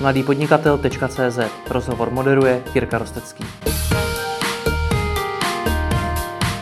[0.00, 1.38] mladýpodnikatel.cz
[1.70, 3.44] Rozhovor moderuje Jirka Rostecký.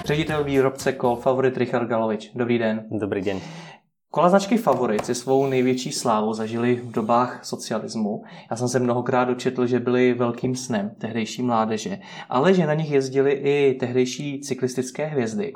[0.05, 2.31] Ředitel výrobce kol Favorit Richard Galovič.
[2.35, 2.85] Dobrý den.
[2.91, 3.41] Dobrý den.
[4.11, 8.23] Kola značky Favorit si svou největší slávu zažili v dobách socialismu.
[8.51, 11.99] Já jsem se mnohokrát dočetl, že byli velkým snem tehdejší mládeže,
[12.29, 15.53] ale že na nich jezdili i tehdejší cyklistické hvězdy.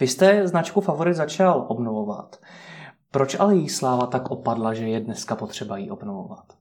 [0.00, 2.36] Vy jste značku Favorit začal obnovovat.
[3.10, 6.59] Proč ale jí sláva tak opadla, že je dneska potřeba jí obnovovat?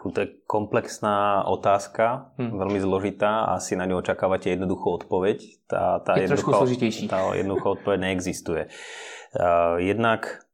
[0.00, 2.56] To je komplexná otázka, hmm.
[2.56, 5.68] veľmi zložitá a asi na ňu očakávate jednoduchú odpoveď.
[5.68, 7.12] Tá, tá je trošku složitejší.
[7.12, 8.72] Tá jednoduchá odpoveď neexistuje.
[9.84, 10.48] Jednak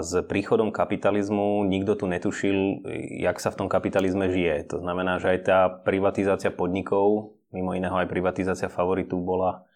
[0.00, 2.86] s príchodom kapitalizmu nikto tu netušil,
[3.18, 4.70] jak sa v tom kapitalizme žije.
[4.70, 9.66] To znamená, že aj tá privatizácia podnikov, mimo iného aj privatizácia favoritu bola,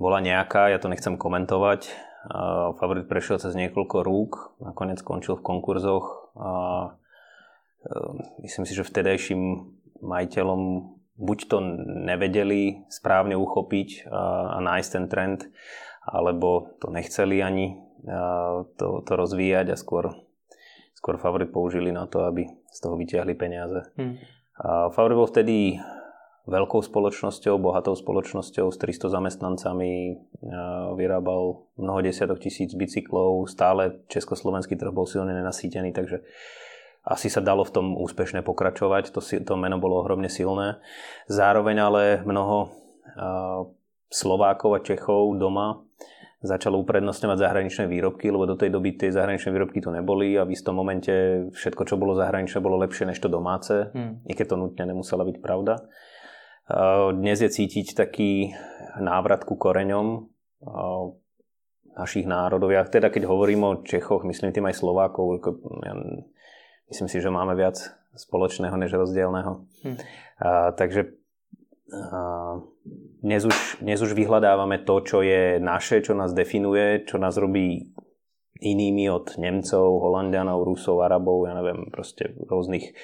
[0.00, 1.92] bola nejaká, ja to nechcem komentovať.
[2.80, 6.32] Favorit prešiel cez niekoľko rúk, nakoniec skončil v konkurzoch.
[8.42, 9.40] Myslím si, že vtedajším
[10.02, 10.62] majiteľom
[11.16, 11.58] buď to
[12.06, 15.40] nevedeli správne uchopiť a, a nájsť ten trend,
[16.04, 17.86] alebo to nechceli ani
[18.76, 20.12] to, to rozvíjať a skôr,
[20.94, 23.82] skôr favorit použili na to, aby z toho vyťahli peniaze.
[23.96, 24.20] Hmm.
[24.56, 25.80] A bol vtedy
[26.46, 30.22] veľkou spoločnosťou, bohatou spoločnosťou s 300 zamestnancami,
[30.94, 36.22] vyrábal mnoho desiatok tisíc bicyklov, stále československý trh bol silne nenasýtený, takže
[37.06, 40.82] asi sa dalo v tom úspešne pokračovať, to, to meno bolo ohromne silné.
[41.30, 42.74] Zároveň ale mnoho
[44.10, 45.86] Slovákov a Čechov doma
[46.42, 50.54] začalo uprednostňovať zahraničné výrobky, lebo do tej doby tie zahraničné výrobky tu neboli a v
[50.54, 54.26] istom momente všetko, čo bolo zahraničné, bolo lepšie než to domáce, hmm.
[54.26, 55.86] i keď to nutne nemusela byť pravda.
[57.14, 58.50] Dnes je cítiť taký
[58.98, 60.26] návrat ku koreňom
[61.96, 62.74] našich národov.
[62.74, 65.40] Ja teda keď hovorím o Čechoch, myslím tým aj Slovákov,
[65.86, 65.94] ja
[66.90, 67.76] myslím si, že máme viac
[68.16, 69.52] spoločného než rozdielného.
[69.84, 69.96] Hm.
[70.40, 71.14] A, takže
[71.92, 72.60] a,
[73.22, 77.92] dnes, už, dnes už vyhľadávame to, čo je naše, čo nás definuje, čo nás robí
[78.60, 82.96] inými od Nemcov, Holandianov, Rusov, Arabov, ja neviem, proste rôznych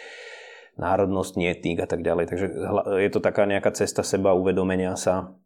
[0.80, 2.32] národnostní, etník a tak ďalej.
[2.32, 2.46] Takže
[3.04, 5.36] je to taká nejaká cesta seba uvedomenia sa,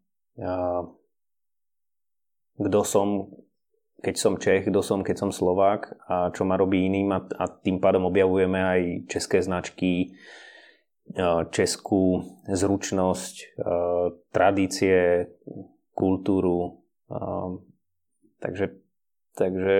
[2.55, 3.27] kto som,
[3.97, 7.49] keď som Čech, kto som, keď som Slovák a čo ma robí iným a, a
[7.49, 10.13] tým pádom objavujeme aj české značky,
[11.55, 12.21] českú
[12.51, 13.57] zručnosť,
[14.31, 15.31] tradície,
[15.95, 16.83] kultúru.
[18.37, 18.65] Takže,
[19.33, 19.77] takže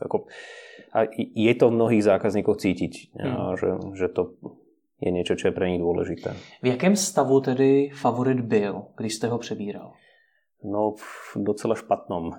[0.00, 0.32] ako,
[0.96, 3.58] a je to v mnohých zákazníkoch cítiť, hmm.
[3.58, 3.68] že,
[4.00, 4.38] že to
[5.02, 6.32] je niečo, čo je pre nich dôležité.
[6.62, 9.92] V jakém stavu tedy favorit byl, když ste ho přebíral?
[10.62, 12.38] No v docela špatnom.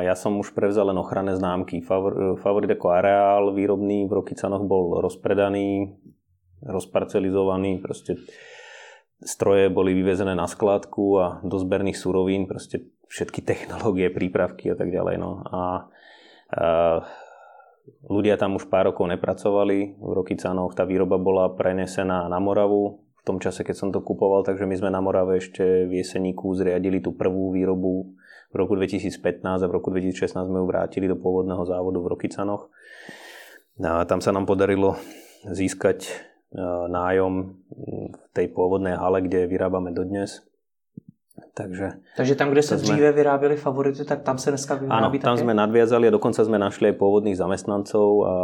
[0.00, 1.84] Ja som už prevzal len ochranné známky.
[1.84, 5.92] Favor, favorit ako areál výrobný v Rokycanoch bol rozpredaný,
[6.64, 8.16] rozparcelizovaný, proste
[9.20, 14.88] stroje boli vyvezené na skladku a do zberných surovín, proste všetky technológie, prípravky a tak
[14.88, 15.16] ďalej.
[15.20, 15.44] No.
[15.44, 15.64] A, a
[18.08, 23.38] ľudia tam už pár rokov nepracovali v Rokycanoch, tá výroba bola prenesená na Moravu, tom
[23.42, 27.14] čase, keď som to kupoval, takže my sme na Morave ešte v Jeseníku zriadili tú
[27.14, 28.14] prvú výrobu
[28.48, 32.72] v roku 2015 a v roku 2016 sme ju vrátili do pôvodného závodu v Rokycanoch.
[33.84, 34.96] A tam sa nám podarilo
[35.44, 36.08] získať
[36.88, 37.60] nájom
[38.08, 40.47] v tej pôvodnej hale, kde vyrábame dodnes.
[41.54, 42.94] Takže, Takže tam, kde sa sme...
[42.94, 45.42] dříve vyráběli favority, tak tam sa dneska vyrábí Áno, tam také?
[45.42, 48.34] sme nadviazali a dokonca sme našli aj pôvodných zamestnancov a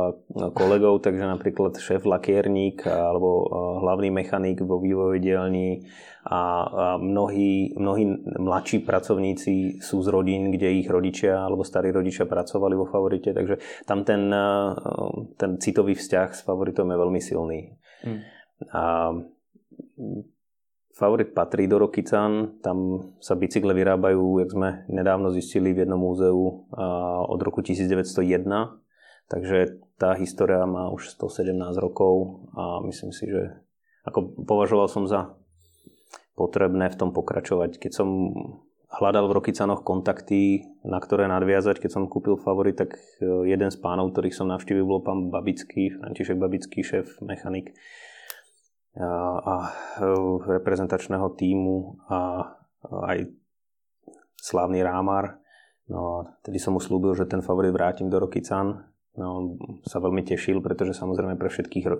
[0.50, 3.46] kolegov, takže napríklad šéf lakierník alebo
[3.82, 5.86] hlavný mechanik vo vývojovej dielni
[6.24, 6.66] a
[6.98, 8.04] mnohí, mnohí
[8.40, 13.60] mladší pracovníci sú z rodín, kde ich rodičia alebo starí rodičia pracovali vo favorite, takže
[13.84, 14.32] tam ten,
[15.36, 17.60] ten citový vzťah s favoritom je veľmi silný.
[18.02, 18.20] Hmm.
[18.72, 18.82] A
[20.94, 26.70] Favorit patrí do Rokycan, tam sa bicykle vyrábajú, jak sme nedávno zistili v jednom múzeu
[27.26, 28.14] od roku 1901,
[29.26, 31.50] takže tá história má už 117
[31.82, 33.58] rokov a myslím si, že
[34.06, 35.34] ako považoval som za
[36.38, 37.82] potrebné v tom pokračovať.
[37.82, 38.08] Keď som
[38.90, 43.78] hľadal v Rokycanoch kontakty, na ktoré nadviazať, keď som kúpil favorit, tak e, jeden z
[43.82, 47.74] pánov, ktorých som navštívil, bol pán Babický, František Babický, šéf, mechanik
[48.94, 49.74] a
[50.46, 52.46] reprezentačného týmu a
[53.10, 53.26] aj
[54.38, 55.42] slávny Rámar.
[55.90, 58.86] No a tedy som mu slúbil, že ten favorit vrátim do Rokycan.
[59.14, 59.44] No, on
[59.86, 61.94] sa veľmi tešil, pretože samozrejme pre všetkých uh,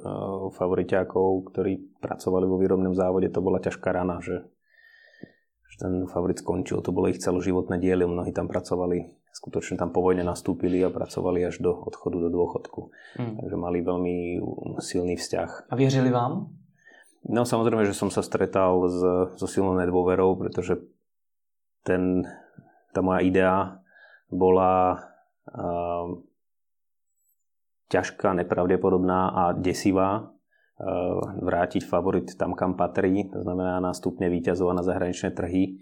[0.51, 4.43] favoriťákov, ktorí pracovali vo výrobnom závode, to bola ťažká rana, že,
[5.71, 6.83] že ten favorit skončil.
[6.83, 11.43] To bolo ich celoživotné diely, mnohí tam pracovali skutočne tam po vojne nastúpili a pracovali
[11.43, 12.81] až do odchodu do dôchodku.
[13.19, 13.35] Mm.
[13.43, 14.17] Takže mali veľmi
[14.79, 15.71] silný vzťah.
[15.71, 16.64] A věřili vám?
[17.25, 19.01] No samozrejme, že som sa stretal s,
[19.41, 20.77] so silnou nedôverou, pretože
[21.81, 22.29] ten,
[22.93, 23.81] tá moja idea
[24.29, 25.01] bola
[25.49, 26.21] uh,
[27.89, 30.29] ťažká, nepravdepodobná a desivá.
[30.75, 35.79] Uh, vrátiť favorit tam, kam patrí, to znamená na stupne výťazov na zahraničné trhy.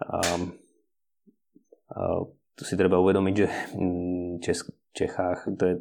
[0.00, 0.56] Um,
[1.92, 2.24] uh,
[2.56, 3.46] tu si treba uvedomiť, že
[4.40, 5.74] v Čechách to je,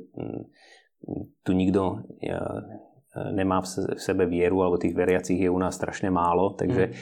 [1.42, 2.04] tu nikto
[3.16, 3.68] nemá v
[3.98, 6.94] sebe vieru, alebo tých veriacich je u nás strašne málo, takže mm.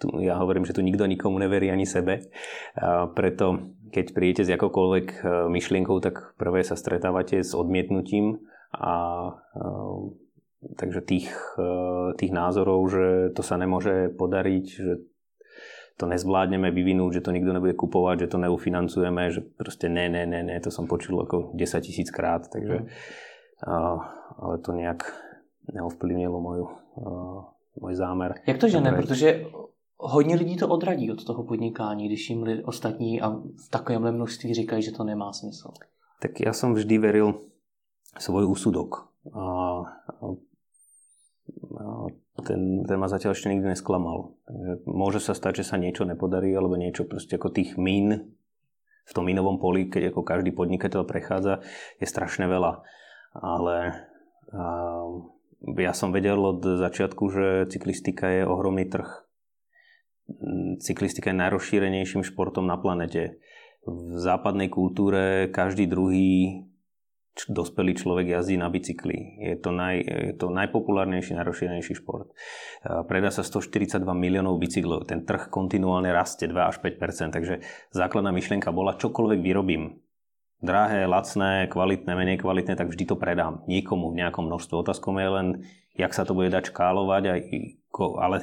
[0.00, 2.32] tu, ja hovorím, že tu nikto nikomu neverí ani sebe.
[2.80, 5.20] A preto keď príjete s akokoľvek e,
[5.50, 8.38] myšlienkou, tak prvé sa stretávate s odmietnutím
[8.70, 8.94] a
[9.26, 9.62] e,
[10.78, 11.28] takže tých,
[11.58, 11.70] e,
[12.16, 14.92] tých názorov, že to sa nemôže podariť, že
[15.98, 20.24] to nezvládneme vyvinúť, že to nikto nebude kupovať, že to neufinancujeme, že proste ne, ne,
[20.24, 22.88] ne, ne, to som počul ako 10 tisíc krát, takže mm.
[24.40, 25.04] ale to nejak
[25.68, 26.66] neovplyvnilo moju,
[27.76, 28.40] môj zámer.
[28.46, 28.92] Jak to, že ne?
[28.92, 29.44] Protože
[30.00, 34.82] hodně lidí to odradí od toho podnikání, když jim ostatní a v takovémhle množství říkají,
[34.82, 35.76] že to nemá smysl.
[36.20, 37.40] Tak ja som vždy veril
[38.20, 39.08] svoj úsudok.
[39.32, 39.44] A,
[41.80, 41.96] a
[42.44, 44.36] ten, ten ma zatiaľ ešte nikdy nesklamal.
[44.84, 48.36] Môže sa stať, že sa niečo nepodarí, alebo niečo proste ako tých mín
[49.08, 51.64] v tom minovom poli, keď ako každý podnikateľ prechádza,
[51.96, 52.84] je strašne veľa.
[53.40, 53.76] Ale
[54.52, 54.64] a,
[55.60, 59.30] ja som vedel od začiatku, že cyklistika je ohromný trh
[60.80, 63.40] cyklistika je najrozšírenejším športom na planete.
[63.86, 66.64] V západnej kultúre každý druhý
[67.48, 69.40] dospelý človek jazdí na bicykli.
[69.40, 72.28] Je to, naj, je to najpopulárnejší, najrozšírenejší šport.
[72.84, 75.08] Predá sa 142 miliónov bicyklov.
[75.08, 77.64] Ten trh kontinuálne rastie 2 až 5% takže
[77.96, 80.04] základná myšlienka bola, čokoľvek vyrobím,
[80.60, 84.76] drahé, lacné, kvalitné, menej kvalitné, tak vždy to predám niekomu v nejakom množstve.
[84.76, 85.46] Otázkom je len,
[85.96, 87.40] jak sa to bude dať škálovať, aj,
[88.20, 88.36] ale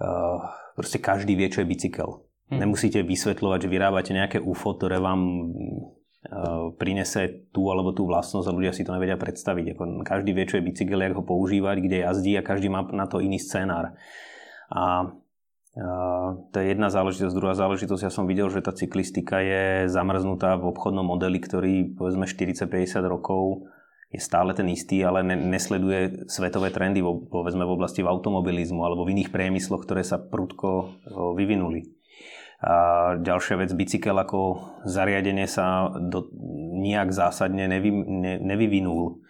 [0.00, 0.38] uh,
[0.72, 2.24] proste každý vie, čo je bicykel.
[2.48, 2.64] Hmm.
[2.64, 8.56] Nemusíte vysvetľovať, že vyrábate nejaké UFO, ktoré vám uh, prinese tú alebo tú vlastnosť a
[8.56, 9.76] ľudia si to nevedia predstaviť.
[9.76, 13.04] Ako každý vie, čo je bicykel, ako ho používať, kde jazdí a každý má na
[13.04, 13.92] to iný scénár.
[14.72, 15.12] A
[16.50, 17.34] to je jedna záležitosť.
[17.38, 22.26] Druhá záležitosť, ja som videl, že tá cyklistika je zamrznutá v obchodnom modeli, ktorý povedzme
[22.26, 23.70] 40-50 rokov
[24.08, 29.04] je stále ten istý, ale ne, nesleduje svetové trendy, povedzme v oblasti v automobilizmu alebo
[29.04, 30.96] v iných priemysloch, ktoré sa prudko
[31.36, 31.92] vyvinuli.
[32.58, 32.74] A
[33.22, 36.26] ďalšia vec, bicykel ako zariadenie sa do,
[36.74, 39.22] nijak zásadne nevy, ne, nevyvinul.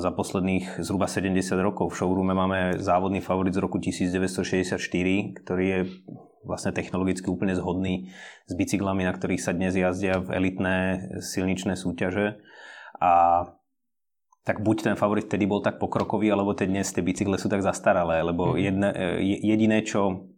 [0.00, 4.76] Za posledných zhruba 70 rokov v showroome máme závodný favorit z roku 1964,
[5.40, 5.80] ktorý je
[6.44, 8.12] vlastne technologicky úplne zhodný
[8.44, 10.76] s bicyklami, na ktorých sa dnes jazdia v elitné
[11.24, 12.36] silničné súťaže.
[13.00, 13.44] A
[14.44, 17.64] tak buď ten favorit vtedy bol tak pokrokový, alebo teď dnes tie bicykle sú tak
[17.64, 18.56] zastaralé, lebo mhm.
[18.60, 18.90] jedne,
[19.24, 20.32] jediné, čo,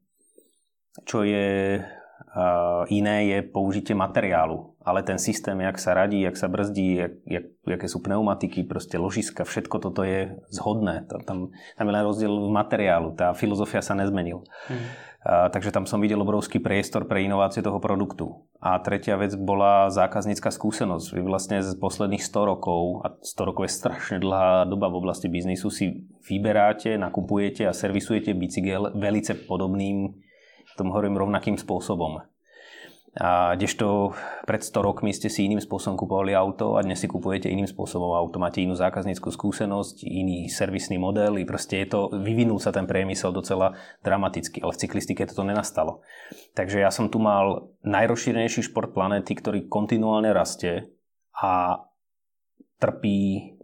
[1.07, 4.72] čo je uh, iné, je použitie materiálu.
[4.83, 8.99] Ale ten systém, jak sa radí, jak sa brzdí, jak, jak, jaké sú pneumatiky, proste
[8.99, 11.07] ložiska, všetko toto je zhodné.
[11.07, 14.43] Tam, tam je len rozdiel v materiálu, tá filozofia sa nezmenil.
[14.67, 14.83] Hmm.
[15.23, 18.43] Takže tam som videl obrovský priestor pre inovácie toho produktu.
[18.59, 21.15] A tretia vec bola zákaznícka skúsenosť.
[21.15, 25.31] Vy vlastne z posledných 100 rokov, a 100 rokov je strašne dlhá doba v oblasti
[25.31, 30.11] biznisu, si vyberáte, nakupujete a servisujete bicykel velice podobným,
[30.75, 32.32] tomu hovorím rovnakým spôsobom.
[33.13, 34.17] A kdežto
[34.49, 38.09] pred 100 rokmi ste si iným spôsobom kupovali auto a dnes si kupujete iným spôsobom
[38.17, 38.41] auto.
[38.41, 43.29] Máte inú zákazníckú skúsenosť, iný servisný model i proste je to, vyvinul sa ten priemysel
[43.37, 46.01] docela dramaticky, ale v cyklistike toto nenastalo.
[46.57, 50.89] Takže ja som tu mal najrozšírenejší šport planéty, ktorý kontinuálne rastie
[51.37, 51.85] a
[52.81, 53.61] trpí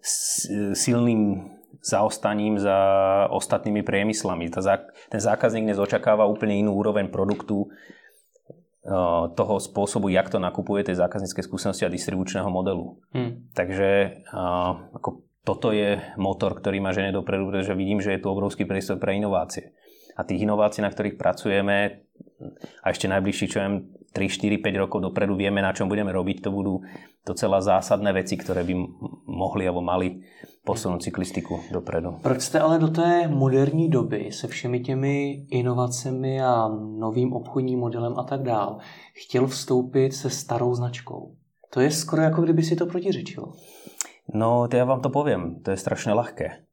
[0.76, 2.76] silným zaostaním za
[3.32, 4.52] ostatnými priemyslami.
[4.52, 7.72] Ten zákazník dnes očakáva úplne inú úroveň produktu,
[9.36, 12.96] toho spôsobu, jak to nakupuje, tej zákazníckej skúsenosti a distribučného modelu.
[13.12, 13.48] Hmm.
[13.52, 13.90] Takže
[14.24, 18.68] eh, ako toto je motor, ktorý ma žene dopredu, pretože vidím, že je tu obrovský
[18.68, 19.72] priestor pre inovácie.
[20.18, 22.04] A tých inovácií, na ktorých pracujeme,
[22.82, 23.74] a ešte najbližší, čo viem,
[24.18, 26.82] 3, 4, 5 rokov dopredu vieme, na čom budeme robiť, to budú
[27.22, 28.74] docela zásadné veci, ktoré by
[29.30, 30.26] mohli alebo mali
[30.66, 32.18] posunout cyklistiku dopredu.
[32.22, 38.14] Proč jste ale do té moderní doby se všemi těmi inovacemi a novým obchodním modelem
[38.18, 38.78] a tak dál
[39.14, 41.34] chtěl vstoupit se starou značkou?
[41.70, 43.52] To je skoro jako kdyby si to protiřečilo.
[44.34, 45.64] No, to ja vám to poviem.
[45.64, 46.68] To je strašne ľahké.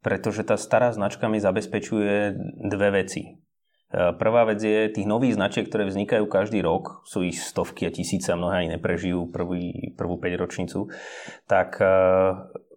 [0.00, 3.39] Pretože tá stará značka mi zabezpečuje dve veci.
[3.90, 8.30] Prvá vec je, tých nových značiek, ktoré vznikajú každý rok, sú ich stovky a tisíce
[8.30, 10.94] mnohé ani neprežijú prvý, prvú 5 ročnicu,
[11.50, 11.82] tak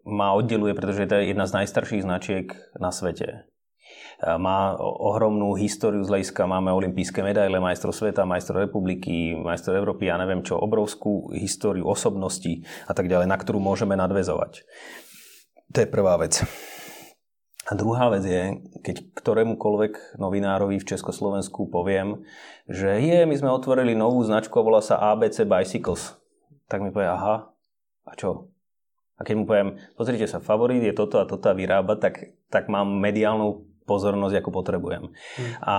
[0.03, 3.45] ma oddeluje, pretože to je jedna z najstarších značiek na svete.
[4.25, 10.17] Má ohromnú históriu z hľadiska, máme olympijské medaile, majstrov sveta, majstrov republiky, majstrov Európy, ja
[10.17, 14.65] neviem čo, obrovskú históriu osobností a tak ďalej, na ktorú môžeme nadvezovať.
[15.75, 16.41] To je prvá vec.
[17.63, 22.27] A druhá vec je, keď ktorémukoľvek novinárovi v Československu poviem,
[22.67, 26.19] že je, my sme otvorili novú značku a volá sa ABC Bicycles,
[26.67, 27.55] tak mi povie, aha,
[28.03, 28.51] a čo?
[29.15, 32.67] A keď mu poviem, pozrite sa, favorit je toto a toto a vyrába, tak, tak
[32.67, 35.11] mám mediálnu pozornosť, ako potrebujem.
[35.11, 35.53] Hmm.
[35.63, 35.75] A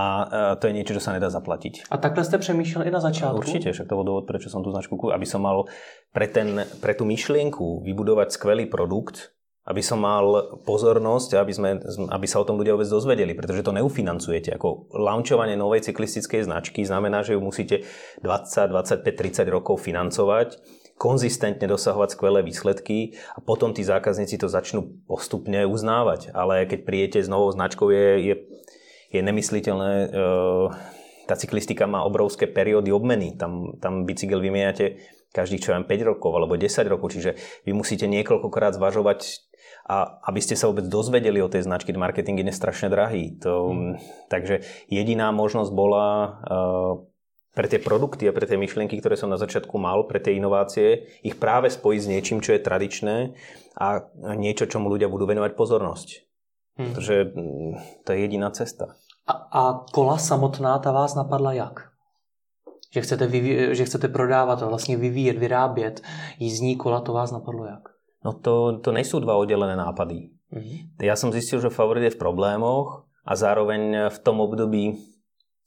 [0.57, 1.89] to je niečo, čo sa nedá zaplatiť.
[1.89, 3.41] A takhle ste přemýšleli i na začiatku?
[3.41, 5.69] Určite, však to bol dôvod, prečo som tú značku kúpil, aby som mal
[6.13, 9.34] pre, ten, pre tú myšlienku vybudovať skvelý produkt,
[9.65, 11.69] aby som mal pozornosť, aby, sme,
[12.13, 14.53] aby sa o tom ľudia vôbec dozvedeli, pretože to neufinancujete.
[14.53, 17.81] Ako launchovanie novej cyklistickej značky znamená, že ju musíte
[18.21, 20.61] 20, 25, 30 rokov financovať
[20.95, 26.31] konzistentne dosahovať skvelé výsledky a potom tí zákazníci to začnú postupne uznávať.
[26.31, 28.35] Ale keď prijete s novou značkou, je, je,
[29.11, 29.91] je nemysliteľné.
[29.91, 30.09] E,
[31.27, 33.35] tá cyklistika má obrovské periódy obmeny.
[33.35, 35.03] Tam, tam bicykel vymieniate
[35.35, 37.35] každých čo 5 rokov alebo 10 rokov, čiže
[37.67, 39.44] vy musíte niekoľkokrát zvažovať
[39.85, 43.37] a aby ste sa vôbec dozvedeli o tej značke, marketing je strašne drahý.
[43.45, 43.93] To, mm.
[44.33, 46.93] Takže jediná možnosť bola uh,
[47.53, 51.07] pre tie produkty a pre tie myšlienky, ktoré som na začiatku mal, pre tie inovácie,
[51.21, 53.37] ich práve spojiť s niečím, čo je tradičné
[53.79, 54.03] a
[54.35, 56.09] niečo, čomu ľudia budú venovať pozornosť.
[56.75, 56.91] Hmm.
[56.91, 58.99] Protože mm, to je jediná cesta.
[59.23, 59.61] A, a
[59.93, 61.93] kola samotná, ta vás napadla jak?
[62.91, 66.01] Že chcete, vyví- že chcete prodávat, vlastně vyvíjet, vyrábět
[66.39, 67.94] jízdní kola, to vás napadlo jak?
[68.25, 70.33] No to, to nejsou dva oddelené nápady.
[70.49, 70.97] Mm-hmm.
[71.05, 74.97] Ja som zistil, že favorit je v problémoch a zároveň v tom období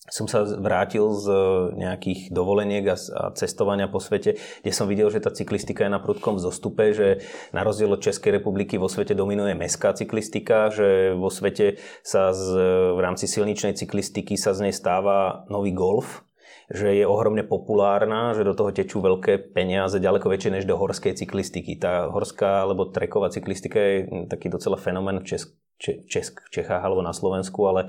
[0.08, 1.38] som sa vrátil z e,
[1.84, 2.96] nejakých dovoleniek a,
[3.36, 7.20] cestovania po svete, kde som videl, že tá cyklistika je na prudkom zostupe, že
[7.52, 12.56] na rozdiel od Českej republiky vo svete dominuje mestská cyklistika, že vo svete sa z,
[12.96, 16.24] v rámci silničnej cyklistiky sa z nej stáva nový golf,
[16.68, 21.16] že je ohromne populárna, že do toho tečú veľké peniaze, ďaleko väčšie než do horskej
[21.16, 21.80] cyklistiky.
[21.80, 23.96] Tá horská alebo treková cyklistika je
[24.28, 27.88] taký docela fenomén v Česk, Česk, Čechách alebo na Slovensku, ale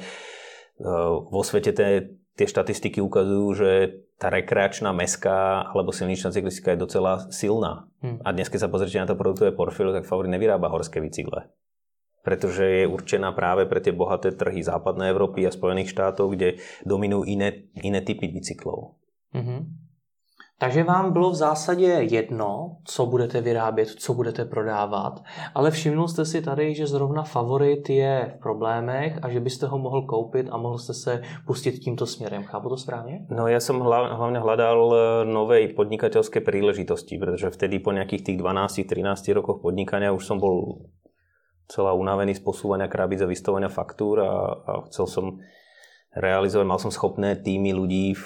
[1.27, 2.07] vo svete tie,
[2.39, 3.71] tie štatistiky ukazujú, že
[4.15, 7.91] tá rekreačná mestská alebo silničná cyklistika je docela silná.
[7.99, 8.23] Hmm.
[8.23, 11.51] A dnes, keď sa pozrite na to produktové portfólio, tak Favorit nevyrába horské bicykle.
[12.23, 17.23] Pretože je určená práve pre tie bohaté trhy západnej Európy a Spojených štátov, kde dominujú
[17.25, 18.99] iné, iné typy bicyklov.
[19.31, 19.89] Mm-hmm.
[20.59, 25.23] Takže vám bylo v zásadě jedno, co budete vyrábět, co budete prodávat,
[25.55, 29.77] ale všimnul jste si tady, že zrovna favorit je v problémech a že byste ho
[29.77, 32.43] mohl koupit a mohl jste se pustit tímto směrem.
[32.43, 33.19] Chápu to správně?
[33.29, 34.95] No ja som hlavne hľadal e,
[35.31, 40.83] novej podnikateľské príležitosti, pretože vtedy po nejakých tých 12-13 rokoch podnikania už som bol
[41.69, 44.31] celá unavený z posúvania krabíc a vystavovania faktúr a,
[44.65, 45.25] a chcel som
[46.17, 48.17] realizovať, mal som schopné týmy ľudí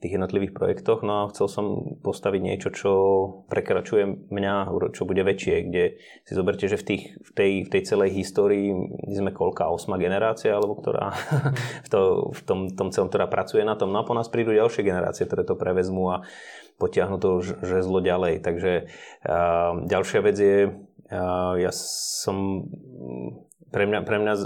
[0.00, 1.66] tých jednotlivých projektoch, no a chcel som
[2.00, 2.92] postaviť niečo, čo
[3.52, 5.84] prekračuje mňa, čo bude väčšie, kde
[6.24, 8.72] si zoberte, že v, tých, v, tej, v tej celej histórii
[9.12, 11.12] sme koľká, osma generácia, alebo ktorá
[11.86, 14.56] v, to, v tom, tom celom, ktorá pracuje na tom, no a po nás prídu
[14.56, 16.24] ďalšie generácie, ktoré to prevezmú a
[16.80, 18.40] potiahnu to žezlo ďalej.
[18.40, 18.72] Takže
[19.28, 20.58] a, ďalšia vec je,
[21.12, 22.64] a, ja som
[23.72, 24.44] pre mňa, pre mňa e,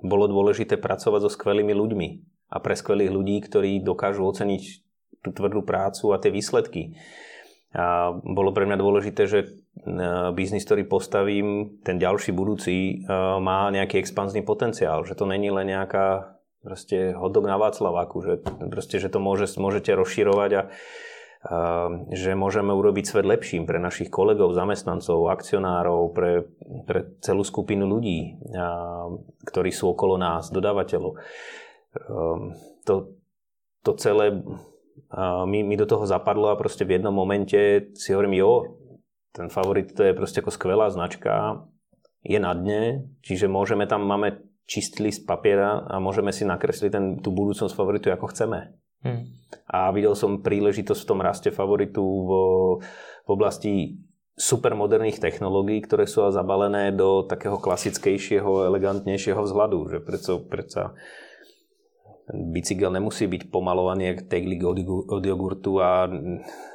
[0.00, 2.08] bolo dôležité pracovať so skvelými ľuďmi
[2.48, 4.62] a pre skvelých ľudí, ktorí dokážu oceniť
[5.20, 6.96] tú tvrdú prácu a tie výsledky.
[7.76, 9.48] A bolo pre mňa dôležité, že e,
[10.32, 13.12] biznis, ktorý postavím, ten ďalší budúci, e,
[13.44, 18.40] má nejaký expanzný potenciál, že to není len nejaká proste hodok na Václaváku, že,
[18.72, 20.64] proste, že to môže, môžete rozširovať a, a
[22.08, 26.48] že môžeme urobiť svet lepším pre našich kolegov, zamestnancov, akcionárov, pre,
[26.88, 29.12] pre celú skupinu ľudí, a,
[29.44, 31.20] ktorí sú okolo nás, dodávateľov.
[31.96, 32.52] Ehm,
[32.84, 33.16] to,
[33.84, 34.34] to celé
[35.46, 38.52] mi, mi do toho zapadlo a proste v jednom momente si hovorím, jo,
[39.32, 41.64] ten favorit to je proste ako skvelá značka,
[42.26, 47.04] je na dne, čiže môžeme tam, máme čistý list papiera a môžeme si nakresliť ten,
[47.24, 48.76] tú budúcnosť favoritu ako chceme.
[49.00, 49.30] Hmm.
[49.70, 52.30] A videl som príležitosť v tom raste favoritu v,
[53.24, 54.02] v oblasti
[54.38, 59.78] supermoderných technológií, ktoré sú zabalené do takého klasickejšieho, elegantnejšieho vzhľadu.
[59.88, 60.82] Že predsa, predsa
[62.28, 64.60] bicykel nemusí byť pomalovaný jak teglik
[65.08, 66.04] od jogurtu a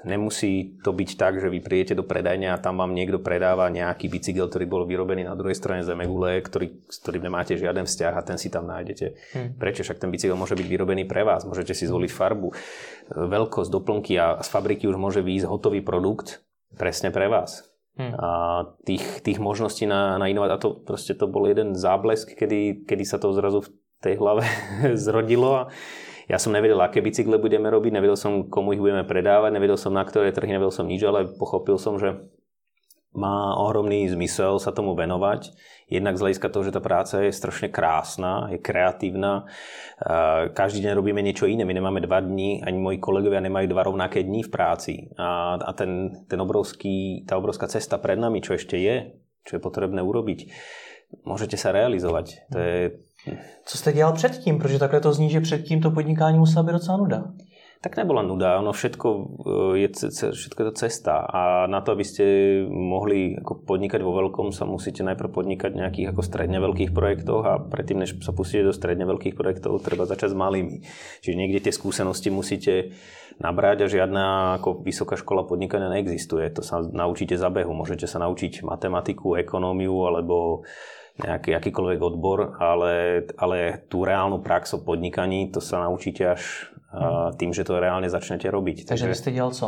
[0.01, 4.09] nemusí to byť tak, že vy prijete do predajne a tam vám niekto predáva nejaký
[4.09, 8.25] bicykel, ktorý bol vyrobený na druhej strane zemegule, ktorý, s ktorým nemáte žiaden vzťah a
[8.25, 9.05] ten si tam nájdete.
[9.37, 9.49] Hmm.
[9.61, 11.45] Prečo však ten bicykel môže byť vyrobený pre vás?
[11.45, 12.49] Môžete si zvoliť farbu,
[13.13, 16.41] veľkosť, doplnky a z fabriky už môže výjsť hotový produkt
[16.73, 17.69] presne pre vás.
[17.93, 18.09] Hmm.
[18.17, 18.29] A
[18.89, 23.05] tých, tých možností na, na inováciu, a to proste to bol jeden záblesk, kedy, kedy
[23.05, 23.69] sa to zrazu v
[24.03, 24.43] tej hlave
[25.07, 25.71] zrodilo a
[26.27, 29.91] ja som nevedel, aké bicykle budeme robiť, nevedel som, komu ich budeme predávať, nevedel som,
[29.91, 32.15] na ktoré trhy, nevedel som nič, ale pochopil som, že
[33.13, 35.53] má ohromný zmysel sa tomu venovať.
[35.85, 39.45] Jednak z hľadiska toho, že tá práca je strašne krásna, je kreatívna.
[40.57, 41.61] Každý deň robíme niečo iné.
[41.61, 44.93] My nemáme dva dní, ani moji kolegovia nemajú dva rovnaké dní v práci.
[45.21, 49.13] A, a ten, ten obrovský, tá obrovská cesta pred nami, čo ešte je,
[49.45, 50.49] čo je potrebné urobiť,
[51.21, 52.49] môžete sa realizovať.
[52.49, 52.81] To je,
[53.65, 54.59] co jste dělal předtím?
[54.59, 57.23] Protože takhle to zní, že předtím to podnikání musela být docela nuda.
[57.83, 59.07] Tak nebola nuda, ono všetko
[59.75, 59.87] e, je,
[60.31, 62.23] všetko je to cesta a na to, aby ste
[62.71, 67.43] mohli ako podnikať vo veľkom, sa musíte najprv podnikať v nejakých ako stredne veľkých projektoch
[67.43, 70.79] a predtým, než sa pustíte do stredne veľkých projektov, treba začať s malými.
[71.27, 72.95] Čiže niekde tie skúsenosti musíte
[73.43, 74.25] nabrať a žiadna
[74.63, 76.55] ako vysoká škola podnikania neexistuje.
[76.55, 77.75] To sa naučíte za behu.
[77.75, 80.63] Môžete sa naučiť matematiku, ekonómiu alebo
[81.21, 87.37] nejaký akýkoľvek odbor, ale, ale tú reálnu prax o podnikaní, to sa naučíte až hmm.
[87.37, 88.89] tým, že to reálne začnete robiť.
[88.89, 89.67] Takže, Takže vy ste dělal co?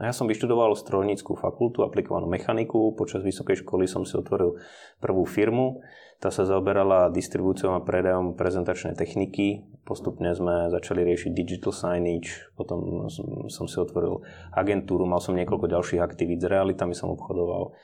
[0.00, 2.96] Ja som vyštudoval strojníckú fakultu, aplikovanú mechaniku.
[2.96, 4.56] Počas vysokej školy som si otvoril
[4.96, 5.84] prvú firmu.
[6.20, 9.68] Tá sa zaoberala distribúciou a predajom prezentačnej techniky.
[9.84, 13.08] Postupne sme začali riešiť digital signage, potom
[13.52, 17.76] som si otvoril agentúru, mal som niekoľko ďalších aktivít, s realitami som obchodoval.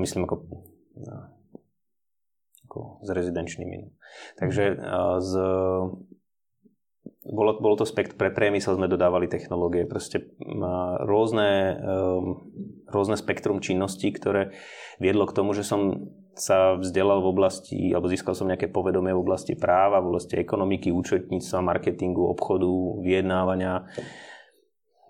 [0.00, 0.48] Myslím ako
[2.74, 3.94] ako s rezidenčnými.
[4.34, 4.64] Takže
[5.22, 5.32] z,
[7.22, 10.34] bolo, bolo to spekt pre priemysel, sme dodávali technológie, proste
[11.06, 11.78] rôzne,
[12.90, 14.50] rôzne spektrum činností, ktoré
[14.98, 19.22] viedlo k tomu, že som sa vzdelal v oblasti, alebo získal som nejaké povedomie v
[19.22, 23.86] oblasti práva, v oblasti ekonomiky, účetníctva, marketingu, obchodu, vyjednávania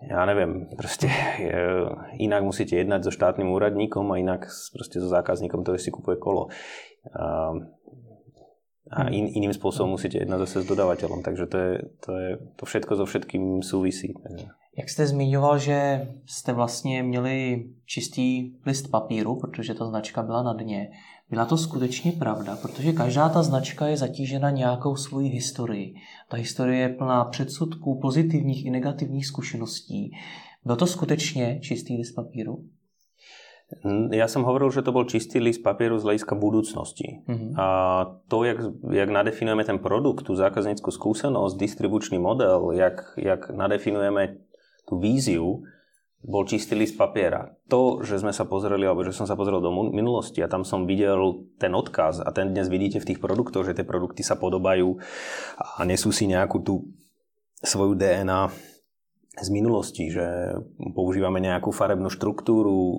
[0.03, 1.07] ja neviem, proste
[2.19, 6.51] inak musíte jednať so štátnym úradníkom a inak proste so zákazníkom, ktorý si kupuje kolo.
[7.15, 7.55] A,
[8.91, 9.13] a hmm.
[9.15, 12.29] in, iným spôsobom musíte jednať zase s dodávateľom, takže to, je, to, je,
[12.59, 14.13] to všetko so všetkým súvisí.
[14.77, 20.53] Jak jste zmiňoval, že jste vlastně měli čistý list papíru, protože ta značka byla na
[20.53, 20.91] dně.
[21.29, 25.93] Byla to skutečně pravda, protože každá ta značka je zatížena nějakou svojí historii.
[26.29, 30.11] Ta historie je plná předsudků, pozitivních i negativních zkušeností.
[30.65, 32.65] Byl to skutečně čistý list papíru?
[34.13, 37.25] Ja som hovoril, že to bol čistý list papieru z hľadiska budúcnosti.
[37.25, 37.57] Mm-hmm.
[37.57, 37.67] A
[38.29, 38.61] to, jak,
[38.93, 44.37] jak nadefinujeme ten produkt, tú zákazníckú skúsenosť, distribučný model, jak, jak nadefinujeme
[44.85, 45.65] tú víziu,
[46.25, 47.53] bol čistý list papiera.
[47.69, 50.89] To, že sme sa pozreli, alebo že som sa pozrel do minulosti a tam som
[50.89, 54.97] videl ten odkaz a ten dnes vidíte v tých produktoch, že tie produkty sa podobajú
[55.61, 56.89] a nesú si nejakú tú
[57.61, 58.73] svoju DNA
[59.35, 60.55] z minulosti, že
[60.95, 62.97] používame nejakú farebnú štruktúru, e,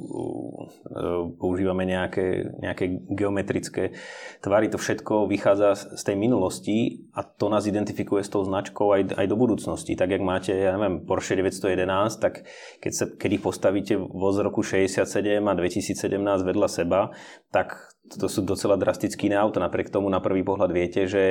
[1.41, 3.97] používame nejaké, nejaké geometrické
[4.45, 9.17] tvary, to všetko vychádza z tej minulosti a to nás identifikuje s tou značkou aj,
[9.17, 9.97] aj do budúcnosti.
[9.97, 12.45] Tak jak máte, ja neviem, Porsche 911, tak
[12.85, 15.09] keď, sa, keď ich postavíte voz roku 67
[15.41, 15.97] a 2017
[16.45, 17.17] vedľa seba,
[17.49, 19.59] tak to sú docela drastické iné auto.
[19.59, 21.25] Napriek tomu na prvý pohľad viete, že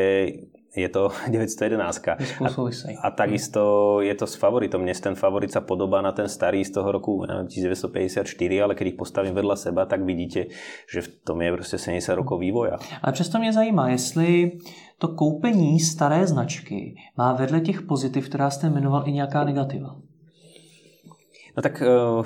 [0.75, 1.79] je to 911.
[2.11, 2.15] A,
[3.03, 3.61] a takisto
[4.03, 4.83] je to s favoritom.
[4.83, 8.27] Dnes ten favorit sa podobá na ten starý z toho roku 1954,
[8.59, 10.51] ale keď ich postavím vedľa seba, tak vidíte,
[10.91, 12.75] že v tom je proste 70 rokov vývoja.
[13.01, 14.59] Ale přesto mě zajímá, jestli
[14.99, 19.95] to koupení staré značky má vedle těch pozitiv, která jste jmenoval, i nějaká negativa.
[21.55, 22.21] No tak uh,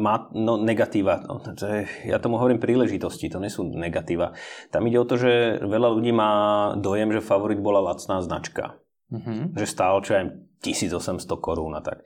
[0.00, 1.20] má no, negatíva.
[1.28, 4.32] No, je, ja tomu hovorím príležitosti, to nie sú negatíva.
[4.72, 6.32] Tam ide o to, že veľa ľudí má
[6.80, 8.80] dojem, že favorit bola lacná značka.
[9.12, 9.54] Mm-hmm.
[9.60, 10.24] Že stál, čo aj
[10.64, 12.02] 1800 korún a tak.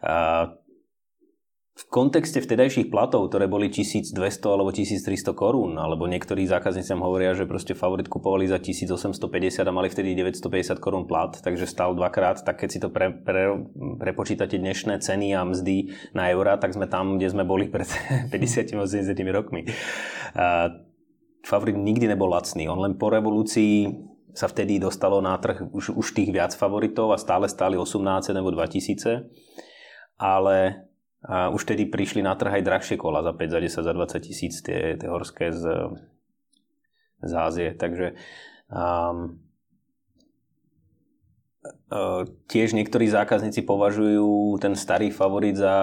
[0.00, 0.56] Uh,
[1.80, 4.12] v kontexte vtedajších platov, ktoré boli 1200
[4.52, 9.88] alebo 1300 korún, alebo niektorí zákazníci hovoria, že proste favorit kupovali za 1850 a mali
[9.88, 13.64] vtedy 950 korún plat, takže stal dvakrát, tak keď si to pre, pre,
[13.96, 17.88] prepočítate dnešné ceny a mzdy na eurá, tak sme tam, kde sme boli pred
[18.34, 18.76] 50-80
[19.32, 19.64] rokmi.
[20.36, 20.76] A
[21.48, 23.88] favorit nikdy nebol lacný, on len po revolúcii
[24.36, 28.52] sa vtedy dostalo na trh už, už tých viac favoritov a stále stáli 18 nebo
[28.52, 29.26] 2000,
[30.20, 30.89] ale
[31.20, 34.24] a už tedy prišli na trh aj drahšie kola za 5, za 10, za 20
[34.24, 35.92] tisíc tie, tie horské z,
[37.20, 37.76] z Ázie.
[37.76, 38.16] Takže
[38.72, 39.36] um,
[42.48, 45.74] tiež niektorí zákazníci považujú ten starý favorit za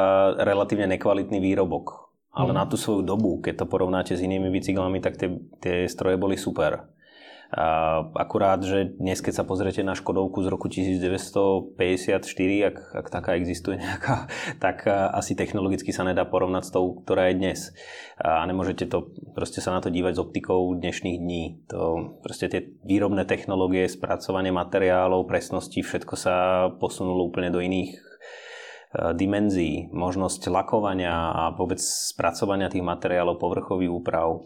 [0.42, 2.10] relatívne nekvalitný výrobok.
[2.34, 2.58] Ale mm.
[2.58, 6.38] na tú svoju dobu, keď to porovnáte s inými bicyklami, tak tie, tie stroje boli
[6.38, 6.90] super.
[7.48, 12.20] Akurát, že dnes, keď sa pozriete na Škodovku z roku 1954,
[12.68, 14.28] ak, ak taká existuje nejaká,
[14.60, 17.60] tak asi technologicky sa nedá porovnať s tou, ktorá je dnes.
[18.20, 21.44] A nemôžete to, proste sa na to dívať s optikou dnešných dní.
[21.72, 26.36] To, proste tie výrobné technológie, spracovanie materiálov, presnosti, všetko sa
[26.76, 28.08] posunulo úplne do iných
[29.16, 34.42] dimenzií, možnosť lakovania a vôbec spracovania tých materiálov, povrchových úprav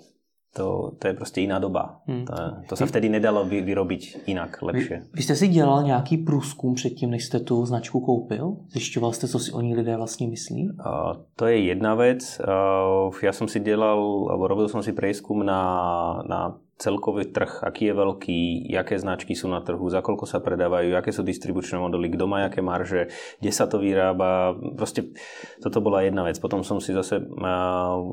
[0.53, 2.01] to, to je prostě jiná doba.
[2.07, 2.25] Hmm.
[2.25, 2.33] To,
[2.69, 4.99] to se vtedy nedalo vy, vyrobiť inak, lepšie.
[4.99, 8.57] Vy, vy jste si dělal nějaký průzkum předtím, než jste tu značku koupil?
[8.69, 10.69] Zjišťoval jste, co si o ní lidé vlastně myslí?
[10.69, 12.41] Uh, to je jedna vec.
[12.41, 15.61] Uh, ja som si delal, alebo robil som si prieskum na,
[16.25, 18.39] na celkový trh, aký je veľký,
[18.73, 22.49] aké značky sú na trhu, za koľko sa predávajú, aké sú distribučné modely, kto má
[22.49, 24.57] aké marže, kde sa to vyrába.
[24.73, 25.13] Proste
[25.61, 26.41] toto bola jedna vec.
[26.41, 27.21] Potom som si zase,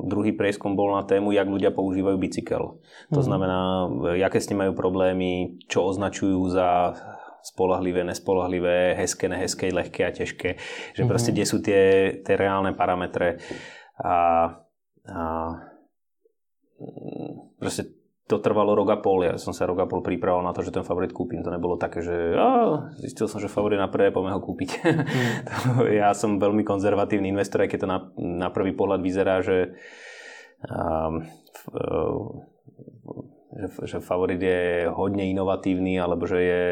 [0.05, 2.77] druhý prieskum bol na tému, jak ľudia používajú bicykel.
[3.17, 3.27] To mhm.
[3.27, 3.89] znamená,
[4.21, 6.93] aké s ním majú problémy, čo označujú za
[7.41, 10.51] spolahlivé, nespolahlivé, hezké, nehezké, lehké a ťažké.
[10.93, 11.09] Že mm-hmm.
[11.09, 11.83] proste, kde sú tie,
[12.21, 13.41] tie reálne parametre.
[13.97, 14.15] A,
[15.09, 15.23] a
[17.57, 17.98] proste
[18.29, 19.25] to trvalo rok a pol.
[19.25, 21.41] Ja som sa rok a pol pripravoval na to, že ten favorit kúpim.
[21.41, 24.71] To nebolo také, že á, zistil som, že favorit na prvé, poďme ho kúpiť.
[24.85, 25.89] Mm.
[26.05, 29.73] ja som veľmi konzervatívny investor, aj keď to na, na prvý pohľad vyzerá, že,
[30.69, 31.25] um,
[33.57, 36.63] že, že favorit je hodne inovatívny, alebo že je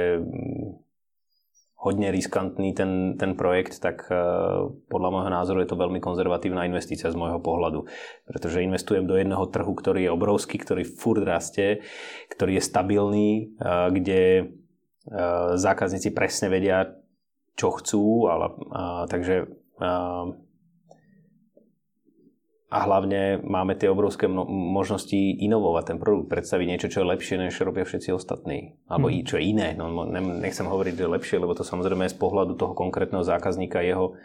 [1.76, 4.16] hodne riskantný ten, ten projekt, tak eh,
[4.88, 7.84] podľa môjho názoru je to veľmi konzervatívna investícia z môjho pohľadu.
[8.24, 11.84] Pretože investujem do jedného trhu, ktorý je obrovský, ktorý furt rastie,
[12.32, 14.46] ktorý je stabilný, eh, kde eh,
[15.54, 16.96] zákazníci presne vedia,
[17.56, 18.52] čo chcú, ale,
[19.08, 20.24] takže a
[22.70, 27.86] hlavne máme tie obrovské možnosti inovovať ten produkt, predstaviť niečo, čo je lepšie, než robia
[27.86, 28.74] všetci ostatní.
[28.90, 29.22] Alebo hmm.
[29.22, 29.78] čo je iné.
[29.78, 29.86] No,
[30.42, 34.18] nechcem hovoriť, že lepšie, lebo to samozrejme je z pohľadu toho konkrétneho zákazníka jeho,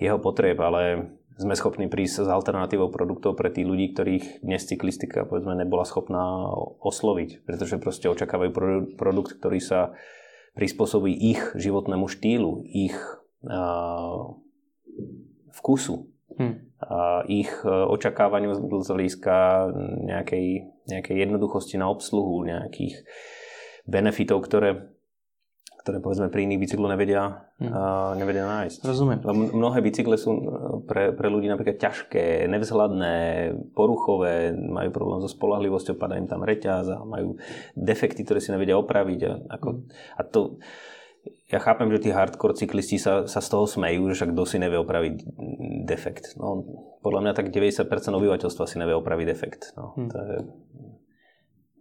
[0.00, 5.26] jeho potreb, ale sme schopní prísť s alternatívou produktov pre tých ľudí, ktorých dnes cyklistika
[5.26, 6.46] povedzme nebola schopná
[6.78, 8.50] osloviť, pretože proste očakávajú
[8.94, 9.98] produkt, ktorý sa
[10.54, 12.94] prispôsobí ich životnému štýlu, ich
[13.50, 14.38] uh,
[15.58, 16.06] vkusu.
[16.38, 16.73] Hmm
[17.28, 19.36] ich e, očakávaniu z hľadiska
[20.04, 20.46] nejakej,
[20.88, 23.04] nejakej jednoduchosti na obsluhu, nejakých
[23.84, 24.92] benefitov, ktoré,
[25.84, 28.16] ktoré povedzme pri iných bicykloch nevedia, hmm.
[28.16, 28.80] nevedia nájsť.
[28.80, 29.20] Rozumiem.
[29.52, 30.32] Mnohé bicykle sú
[30.88, 33.16] pre, pre ľudí napríklad ťažké, nevzhľadné,
[33.76, 37.36] poruchové, majú problém so spolahlivosťou, padá im tam reťaz a majú
[37.76, 39.20] defekty, ktoré si nevedia opraviť.
[39.28, 39.84] A, ako, hmm.
[40.16, 40.40] a to,
[41.52, 44.56] ja chápem, že tí hardcore cyklisti sa, sa z toho smejú, že však kto si
[44.58, 45.14] nevie opraviť
[45.84, 46.34] defekt.
[46.40, 46.64] No,
[47.04, 49.62] podľa mňa tak 90% obyvateľstva si nevie opraviť defekt.
[49.76, 50.08] No, hmm.
[50.08, 50.36] to je...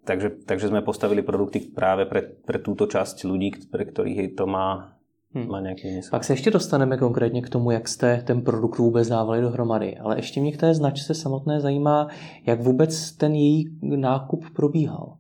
[0.05, 4.99] takže, takže sme postavili produkty práve pre, pre túto časť ľudí, pre ktorých to má,
[5.33, 5.47] hmm.
[5.47, 6.11] má nejaký zmysel.
[6.11, 9.97] Pak se ještě dostaneme konkrétně k tomu, jak jste ten produkt vůbec dávali dohromady.
[9.97, 12.07] Ale ještě mě k té značce samotné zajímá,
[12.45, 15.17] jak vůbec ten její nákup probíhal.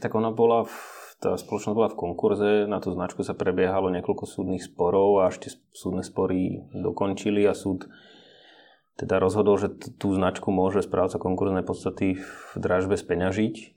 [0.00, 4.28] Tak ona bola v tá spoločnosť bola v konkurze, na tú značku sa prebiehalo niekoľko
[4.28, 7.88] súdnych sporov a tie súdne spory dokončili a súd
[9.00, 13.74] teda rozhodol, že tú značku môže správca konkurznej podstaty v dražbe speňažiť,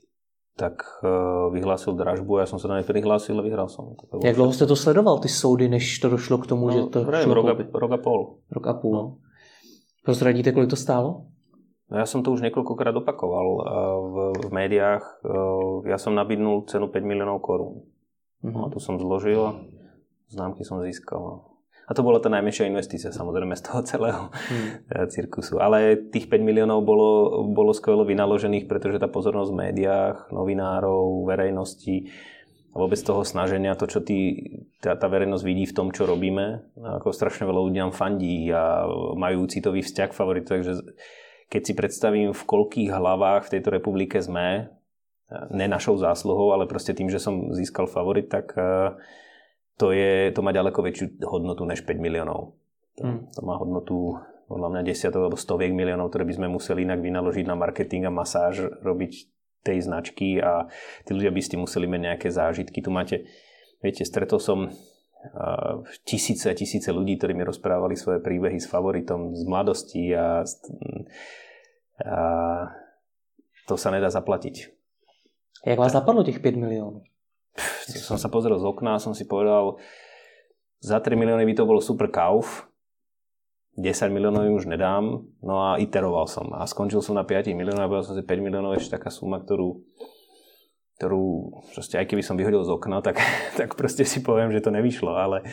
[0.59, 1.09] tak e,
[1.55, 3.95] vyhlásil dražbu a ja som sa na nej prihlásil a vyhral som.
[4.21, 6.99] Jak dlouho ste to sledoval, ty soudy, než to došlo k tomu, no, že to
[7.07, 8.19] šlo rok, a, rok a pol.
[8.51, 8.93] Rok a půl.
[8.93, 9.03] No.
[10.03, 11.31] Prozradíte, kolik to stálo?
[11.87, 13.47] No ja som to už niekoľkokrát opakoval
[14.03, 15.03] v, v médiách.
[15.87, 17.87] Ja som nabídnul cenu 5 miliónov korún.
[18.43, 18.51] Uh-huh.
[18.51, 19.39] No, tu som zložil,
[20.27, 21.47] známky som získal.
[21.87, 25.07] A to bola tá najmenšia investícia samozrejme z toho celého hmm.
[25.15, 25.63] cirkusu.
[25.63, 32.11] Ale tých 5 miliónov bolo, bolo skvelo vynaložených, pretože tá pozornosť v médiách, novinárov, verejnosti
[32.75, 34.19] a vôbec toho snaženia, to, čo tí,
[34.83, 38.83] tá, tá verejnosť vidí v tom, čo robíme, ako strašne veľa ľuďom fandí a
[39.15, 40.83] majú citový vzťah favorit, takže
[41.47, 44.71] keď si predstavím, v koľkých hlavách v tejto republike sme,
[45.51, 48.95] ne našou zásluhou, ale proste tým, že som získal favorit, tak e,
[49.75, 52.55] to, je, to má ďaleko väčšiu hodnotu než 5 miliónov.
[52.99, 53.19] To, hmm.
[53.35, 54.15] to má hodnotu
[54.47, 58.15] podľa mňa desiatok alebo stoviek miliónov, ktoré by sme museli inak vynaložiť na marketing a
[58.15, 59.27] masáž, robiť
[59.67, 60.71] tej značky a
[61.03, 62.79] tí ľudia by ste museli mať nejaké zážitky.
[62.79, 63.27] Tu máte,
[63.83, 64.71] viete, stretol som
[66.05, 70.45] tisíce a tisíce ľudí, ktorí mi rozprávali svoje príbehy s favoritom z mladosti a,
[72.05, 72.19] a
[73.67, 74.71] to sa nedá zaplatiť.
[75.65, 77.01] Jak vás napadlo těch 5 milionů?
[77.87, 79.81] som sa pozrel z okna a som si povedal,
[80.83, 82.69] za 3 milióny by to bol super kauf,
[83.77, 88.05] 10 miliónov už nedám, no a iteroval som a skončil som na 5 miliónov a
[88.05, 89.81] som si 5 miliónov ešte taká suma, ktorú,
[90.97, 93.21] ktorú proste aj keby som vyhodil z okna, tak,
[93.59, 95.45] tak proste si poviem, že to nevyšlo, ale,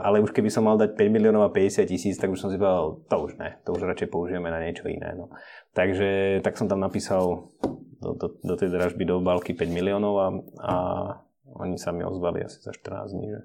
[0.00, 2.56] ale už keby som mal dať 5 miliónov a 50 tisíc, tak už som si
[2.56, 5.12] povedal, to už ne, to už radšej použijeme na niečo iné.
[5.18, 5.34] No.
[5.74, 7.50] Takže tak som tam napísal
[8.00, 10.28] do, do, do tej dražby do balky 5 miliónov a,
[10.62, 10.74] a
[11.58, 13.42] oni sa mi ozvali asi za 14 dní, že,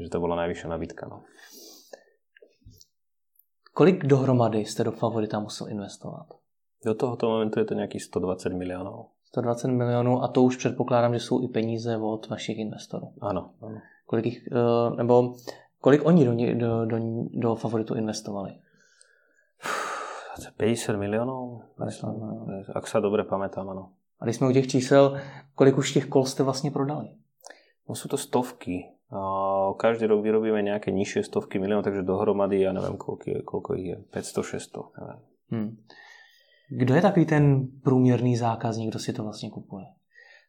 [0.00, 1.04] že to bola najvyššia nabídka.
[1.12, 1.28] No.
[3.76, 6.26] Kolik dohromady jste do favorita musel investovat?
[6.84, 9.15] Do tohoto momentu je to nějakých 120 milionů.
[9.36, 13.12] 120 milionů a to už předpokládám, že jsou i peníze od vašich investorů.
[13.20, 13.50] Ano.
[13.62, 13.78] ano.
[14.06, 15.34] Kolik, jich, eh, nebo
[15.80, 16.98] kolik oni do, do, do,
[17.32, 18.50] do favoritu investovali?
[20.56, 22.46] 50 milionů, 50 milionů.
[22.74, 23.92] ak sa dobre pamätám, ano.
[24.20, 25.20] A když jsme u těch čísel,
[25.54, 27.08] kolik už těch kol jste vlastně prodali?
[27.88, 28.90] No sú to stovky.
[29.78, 33.86] Každý rok vyrobíme nejaké nižšie stovky miliónov, takže dohromady ja neviem, koľko, je, koľko ich
[33.94, 33.96] je.
[34.10, 35.20] 500, 600, neviem.
[35.46, 35.70] Hmm.
[36.70, 39.86] Kdo je takový ten průměrný zákazník, kdo si to vlastne kupuje?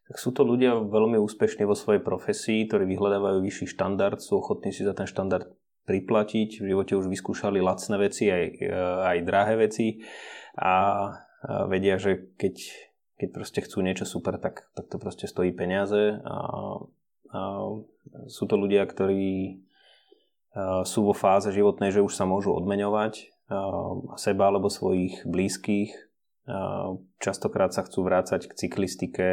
[0.08, 4.72] Tak sú to ľudia veľmi úspešní vo svojej profesii, ktorí vyhľadávajú vyšší štandard, sú ochotní
[4.72, 5.52] si za ten štandard
[5.84, 6.64] priplatiť.
[6.64, 8.44] V živote už vyskúšali lacné veci, aj,
[9.04, 10.00] aj drahé veci
[10.56, 10.74] a
[11.68, 12.56] vedia, že keď,
[13.20, 16.34] keď proste chcú niečo super, tak, tak to proste stojí peniaze a
[18.32, 19.60] sú to ľudia, ktorí
[20.88, 23.28] sú vo fáze životnej, že už sa môžu odmeňovať
[24.16, 26.07] seba alebo svojich blízkych.
[27.20, 29.28] Častokrát sa chcú vrácať k cyklistike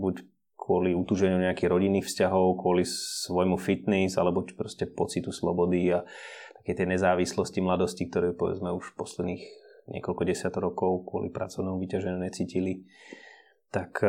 [0.00, 0.14] buď
[0.56, 6.08] kvôli utúženiu nejakých rodinných vzťahov, kvôli svojmu fitness alebo proste pocitu slobody a
[6.56, 9.44] také tie nezávislosti mladosti, ktoré povedzme už posledných
[9.92, 12.88] niekoľko desiatok rokov kvôli pracovnému vyťaženiu necítili.
[13.68, 14.00] Tak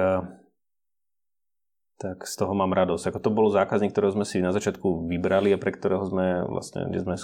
[1.96, 3.08] tak z toho mám radosť.
[3.08, 6.92] Ako to bol zákazník, ktorého sme si na začiatku vybrali a pre ktorého sme vlastne,
[6.92, 7.16] kde sme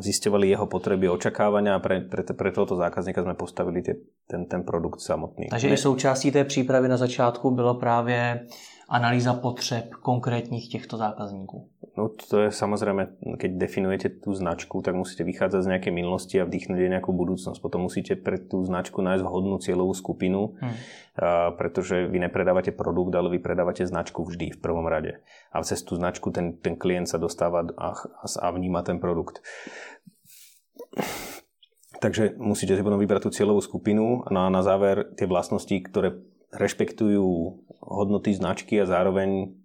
[0.00, 3.94] zistovali jeho potreby, očakávania a pre, pre, pre tohoto zákazníka sme postavili tie,
[4.24, 5.52] ten, ten produkt samotný.
[5.52, 5.76] Takže ne...
[5.76, 8.46] součástí té přípravy na začátku bylo právě
[8.90, 11.68] analýza potřeb konkrétních těchto zákazníků.
[11.98, 16.46] No to je samozrejme, keď definujete tú značku, tak musíte vychádzať z nejakej minulosti a
[16.46, 17.58] vdýchnuť jej nejakú budúcnosť.
[17.58, 20.74] Potom musíte pre tú značku nájsť vhodnú cieľovú skupinu, hmm.
[21.18, 25.18] a, pretože vy nepredávate produkt, ale vy predávate značku vždy v prvom rade.
[25.50, 27.88] A cez tú značku ten, ten klient sa dostáva a,
[28.22, 29.42] a vníma ten produkt.
[32.00, 36.16] Takže musíte si potom vybrať tú cieľovú skupinu a na záver tie vlastnosti, ktoré
[36.50, 37.26] rešpektujú
[37.80, 39.56] hodnoty značky a zároveň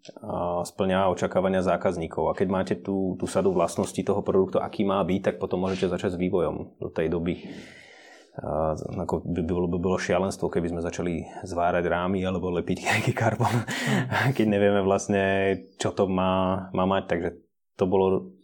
[0.63, 2.31] splňa očakávania zákazníkov.
[2.31, 5.91] A keď máte tú, tú sadu vlastností toho produktu, aký má byť, tak potom môžete
[5.91, 7.49] začať s vývojom do tej doby.
[8.35, 13.13] A, ako by bolo, by bolo šialenstvo, keby sme začali zvárať rámy alebo lepiť nejaký
[13.15, 13.63] karbon,
[14.35, 15.23] keď nevieme vlastne,
[15.81, 17.03] čo to má, má mať.
[17.09, 17.29] Takže
[17.75, 18.35] to, bolo,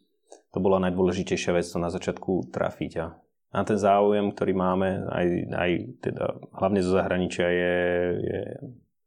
[0.52, 2.92] to bola najdôležitejšia vec, to na začiatku trafiť.
[3.04, 3.06] A
[3.52, 7.78] a ten záujem, ktorý máme, aj, aj teda, hlavne zo zahraničia, je,
[8.24, 8.40] je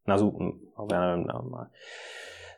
[0.05, 1.63] na, ja neviem, má,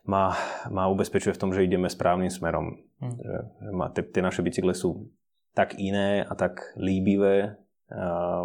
[0.02, 0.24] má,
[0.66, 2.82] má ubezpečuje v tom, že ideme správnym smerom.
[2.98, 3.14] Hmm.
[3.14, 5.14] Že, že má, tie, tie naše bicykle sú
[5.54, 7.54] tak iné a tak líbivé,
[7.94, 8.42] a,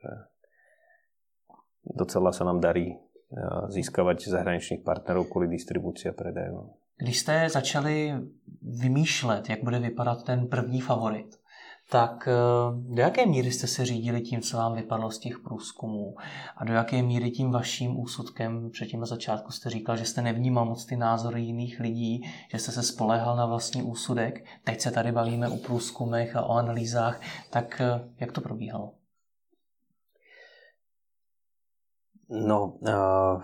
[0.00, 0.12] že
[1.92, 2.96] docela sa nám darí
[3.68, 6.68] získavať zahraničných partnerov kvôli distribúcii a predaju.
[6.96, 8.12] Když jste začali
[8.62, 11.41] vymýšlet, jak bude vypadat ten první favorit,
[11.90, 12.34] tak eh,
[12.94, 16.14] do jaké míry jste se řídili tím, co vám vypadlo z těch průzkumů
[16.56, 20.64] a do jaké míry tím vaším úsudkem předtím na začátku jste říkal, že jste nevnímal
[20.64, 24.44] moc ty názory jiných lidí, že jste se spolehal na vlastní úsudek.
[24.64, 28.92] Teď se tady bavíme o průzkumech a o analýzách, tak eh, jak to probíhalo?
[32.32, 33.42] No, uh,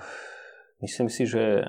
[0.82, 1.60] myslím si, že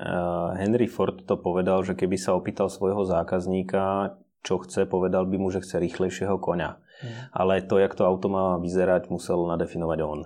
[0.56, 5.48] Henry Ford to povedal, že keby sa opýtal svojho zákazníka, čo chce, povedal by mu,
[5.52, 6.76] že chce rýchlejšieho koňa.
[6.76, 7.12] Mm.
[7.32, 10.20] Ale to, jak to auto má vyzerať, musel nadefinovať on.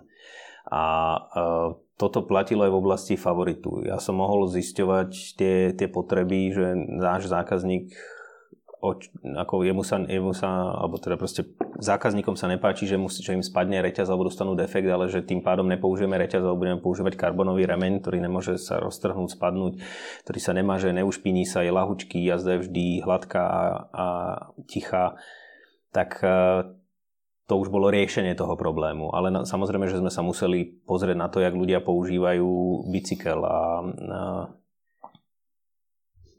[0.70, 0.82] A
[1.18, 3.86] uh, toto platilo aj v oblasti favoritu.
[3.86, 7.94] Ja som mohol zisťovať tie, tie potreby, že náš zákazník
[9.24, 11.48] ako jemu sa, jemu sa, alebo teda proste
[11.80, 15.40] zákazníkom sa nepáči, že, musí, že im spadne reťaz alebo dostanú defekt, ale že tým
[15.40, 19.80] pádom nepoužijeme reťaz alebo budeme používať karbonový remeň, ktorý nemôže sa roztrhnúť, spadnúť,
[20.28, 24.06] ktorý sa nemáže, neušpiní sa, je lahučký, jazda je vždy hladká a, a
[24.68, 25.16] tichá,
[25.94, 26.36] tak e,
[27.44, 29.12] to už bolo riešenie toho problému.
[29.12, 32.48] Ale na, samozrejme, že sme sa museli pozrieť na to, jak ľudia používajú
[32.88, 34.20] bicykel a, a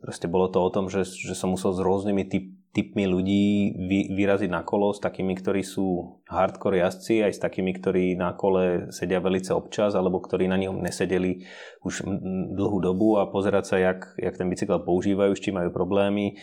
[0.05, 2.45] Proste bolo to o tom, že, že som musel s rôznymi typ,
[2.77, 7.73] typmi ľudí vy, vyraziť na kolo s takými, ktorí sú hardcore jazdci, aj s takými,
[7.73, 11.41] ktorí na kole sedia velice občas, alebo ktorí na ňom nesedeli
[11.81, 12.05] už
[12.53, 16.37] dlhú dobu a pozerať sa, jak, jak ten bicykel používajú, s čím majú problémy.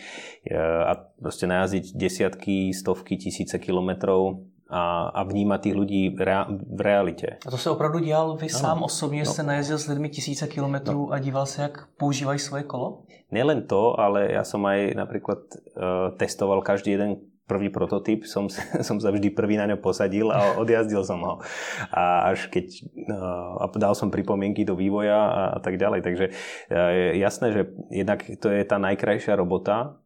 [0.89, 4.43] A proste najazdiť desiatky, stovky, tisíce kilometrov
[4.73, 7.37] a, a vnímat tých ľudí rea, v realite.
[7.45, 8.59] A to se opravdu dělal vy no.
[8.59, 9.25] sám osobně, no.
[9.25, 11.11] jste najezdil s lidmi tisíce kilometrů no.
[11.13, 13.03] a díval se, jak používají svoje kolo?
[13.33, 15.41] Nielen to, ale ja som aj napríklad
[15.73, 17.17] uh, testoval každý jeden
[17.49, 18.45] prvý prototyp, som,
[18.87, 21.41] som sa vždy prvý na ňo posadil a odjazdil som ho.
[21.89, 22.69] A až keď
[23.09, 26.05] uh, dal som pripomienky do vývoja a, a tak ďalej.
[26.05, 26.25] Takže
[26.69, 29.97] je jasné, že jednak to je tá najkrajšia robota,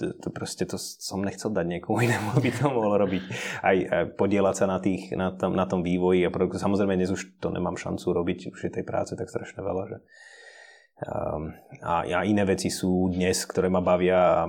[0.00, 3.22] to, to proste to som nechcel dať niekomu inému, aby to mohol robiť.
[3.60, 6.24] Aj, aj podielať sa na, tých, na, tom, na tom vývoji.
[6.24, 9.84] A samozrejme dnes už to nemám šancu robiť, už je tej práce tak strašne veľa,
[9.92, 9.98] že
[11.04, 11.52] um,
[11.84, 14.48] a, a iné veci sú dnes, ktoré ma bavia.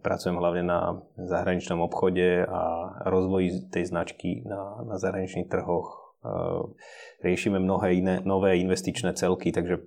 [0.00, 0.80] Pracujem hlavne na
[1.18, 2.62] zahraničnom obchode a
[3.10, 6.02] rozvoji tej značky na, na zahraničných trhoch.
[6.24, 6.72] Uh,
[7.20, 9.84] riešime mnohé iné nové investičné celky, takže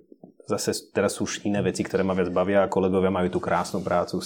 [0.48, 3.84] zase teraz sú už iné veci, ktoré ma viac bavia a kolegovia majú tú krásnu
[3.84, 4.24] prácu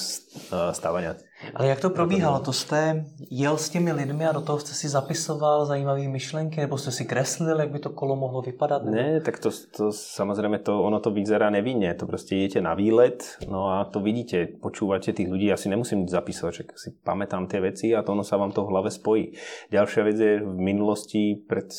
[0.72, 1.18] stavania.
[1.54, 2.38] Ale jak to probíhalo?
[2.38, 6.78] To jste jel s těmi lidmi a do toho jste si zapisoval zajímavé myšlenky, nebo
[6.78, 8.84] jste si kreslil, jak by to kolo mohlo vypadat?
[8.84, 11.90] Ne, tak to, to samozrejme to, ono to vyzerá nevinne.
[11.98, 16.06] To proste idete na výlet, no a to vidíte, počúvate tých ľudí, ja si nemusím
[16.06, 19.34] zapisovať, že si pamätám tie veci a to ono sa vám to v hlave spojí.
[19.74, 21.74] Ďalšia vec je v minulosti pred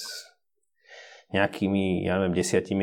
[1.33, 2.77] nejakými, ja neviem, 10-12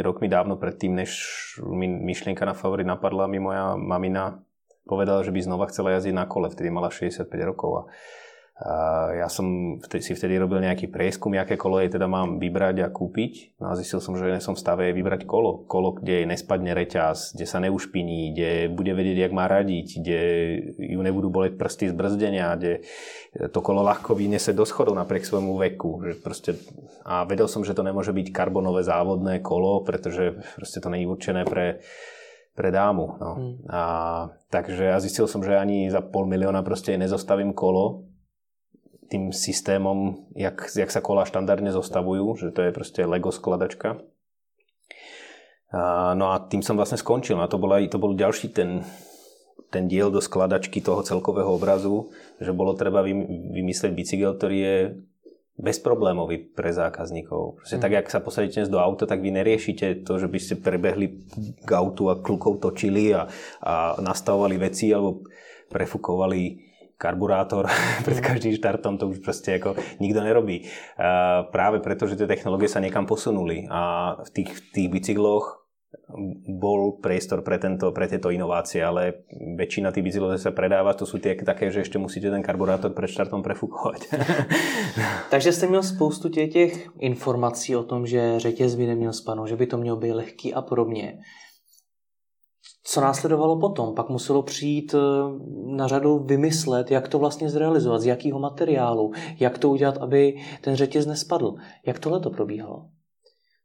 [0.00, 1.12] rokmi dávno predtým, než
[1.60, 4.40] mi myšlienka na favorit napadla, mi moja mamina
[4.88, 7.82] povedala, že by znova chcela jazdiť na kole, vtedy mala 65 rokov a
[9.16, 12.92] ja som vtedy, si vtedy robil nejaký prieskum, aké kolo jej teda mám vybrať a
[12.92, 13.56] kúpiť.
[13.56, 15.64] No a zistil som, že som v stave vybrať kolo.
[15.64, 20.20] Kolo, kde nespadne reťaz, kde sa neušpiní, kde bude vedieť, jak má radiť, kde
[20.76, 22.84] ju nebudú boleť prsty z brzdenia, kde
[23.48, 26.04] to kolo ľahko vynese do schodov napriek svojmu veku.
[26.04, 26.50] Že proste,
[27.08, 31.48] a vedel som, že to nemôže byť karbonové závodné kolo, pretože proste to není určené
[31.48, 31.80] pre
[32.50, 33.16] pre dámu.
[33.16, 33.30] No.
[33.40, 33.54] Hmm.
[33.70, 33.82] A,
[34.52, 38.09] takže ja zistil som, že ani za pol milióna proste nezostavím kolo,
[39.10, 43.98] tým systémom, jak, jak sa kola štandardne zostavujú, že to je proste Lego skladačka.
[45.74, 47.34] A, no a tým som vlastne skončil.
[47.42, 48.86] A to bol, aj, to bol ďalší ten,
[49.74, 54.76] ten diel do skladačky toho celkového obrazu, že bolo treba vymyslieť bicykel, ktorý je
[55.60, 57.60] bezproblémový pre zákazníkov.
[57.60, 57.82] Proste mm.
[57.82, 61.18] tak, jak sa posadíte dnes do auta, tak vy neriešite to, že by ste prebehli
[61.66, 63.26] k autu a klukov točili a,
[63.60, 65.26] a nastavovali veci alebo
[65.68, 66.69] prefukovali
[67.00, 67.64] karburátor
[68.06, 70.68] pred každým štartom, to už proste ako nikto nerobí.
[71.48, 75.60] Práve preto, že tie technológie sa niekam posunuli a v tých, v tých bicykloch
[76.46, 81.18] bol priestor pre, tento, pre tieto inovácie, ale väčšina tých bicyklov, sa predáva, to sú
[81.18, 84.00] tie také, že ešte musíte ten karburátor pred štartom prefúkovať.
[85.32, 89.66] Takže jste měl spoustu těch informací o tom, že řetěz by neměl spadnout, že by
[89.66, 91.18] to mělo být lehký a podobně.
[92.82, 93.94] Co následovalo potom?
[93.94, 94.98] Pak muselo přijít eh,
[95.76, 100.74] na řadu vymyslet, jak to vlastně zrealizovat, z jakého materiálu, jak to udělat, aby ten
[100.74, 101.54] řetěz nespadl.
[101.86, 102.88] Jak tohle to probíhalo?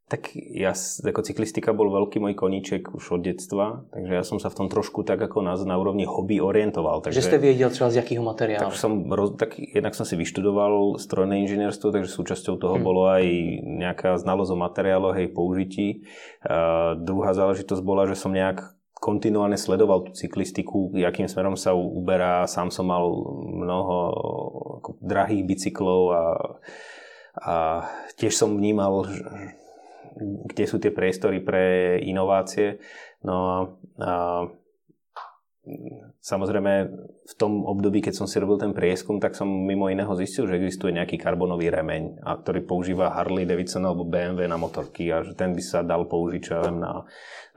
[0.05, 0.69] Tak ja,
[1.01, 4.67] ako cyklistika bol veľký môj koníček už od detstva, takže ja som sa v tom
[4.69, 7.01] trošku tak ako na, na úrovni hobby orientoval.
[7.01, 8.69] Takže, že ste vedel třeba z jakého materiálu?
[8.69, 12.85] Tak som, tak jednak som si vyštudoval strojné inžinierstvo, takže súčasťou toho hmm.
[12.85, 13.25] bolo aj
[13.65, 16.05] nejaká znalosť o materiáloch, jej použití.
[16.45, 18.61] A druhá záležitosť bola, že som nejak
[19.05, 22.49] kontinuálne sledoval tú cyklistiku, akým smerom sa uberá.
[22.49, 23.05] Sám som mal
[23.45, 23.97] mnoho
[24.81, 26.23] ako, drahých bicyklov a,
[27.37, 27.55] a
[28.17, 29.05] tiež som vnímal,
[30.49, 32.81] kde sú tie priestory pre inovácie.
[33.21, 33.57] No a,
[34.01, 34.11] a
[36.21, 36.73] Samozrejme,
[37.25, 40.61] v tom období, keď som si robil ten prieskum, tak som mimo iného zistil, že
[40.61, 45.33] existuje nejaký karbonový remeň, a ktorý používa Harley Davidson alebo BMW na motorky a že
[45.33, 47.01] ten by sa dal použiť čo viem, na,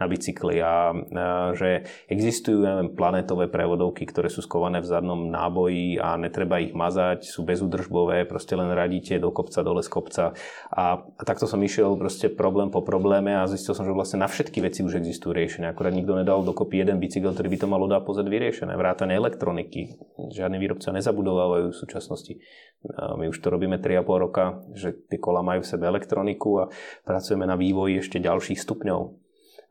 [0.01, 5.29] na bicykli a, a že existujú ja viem, planetové prevodovky, ktoré sú skované v zadnom
[5.29, 10.25] náboji a netreba ich mazať, sú bezúdržbové, proste len radíte do kopca, dole z kopca.
[10.73, 14.33] A, a takto som išiel proste problém po probléme a zistil som, že vlastne na
[14.33, 17.85] všetky veci už existujú riešenia, akurát nikto nedal dokopy jeden bicykel, ktorý by to malo
[17.85, 18.73] dať pozad vyriešené.
[18.73, 19.13] Vrátane
[19.59, 19.99] elektroniky.
[20.31, 22.35] Žiadny výrobca nezabudovávajú v súčasnosti.
[23.19, 26.71] My už to robíme 3,5 roka, že tie kola majú v sebe elektroniku a
[27.03, 29.01] pracujeme na vývoji ešte ďalších stupňov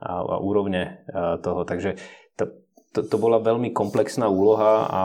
[0.04, 1.08] a, a úrovne
[1.40, 1.64] toho.
[1.64, 1.96] Takže
[2.36, 2.52] to,
[2.92, 5.02] to, to bola veľmi komplexná úloha a, a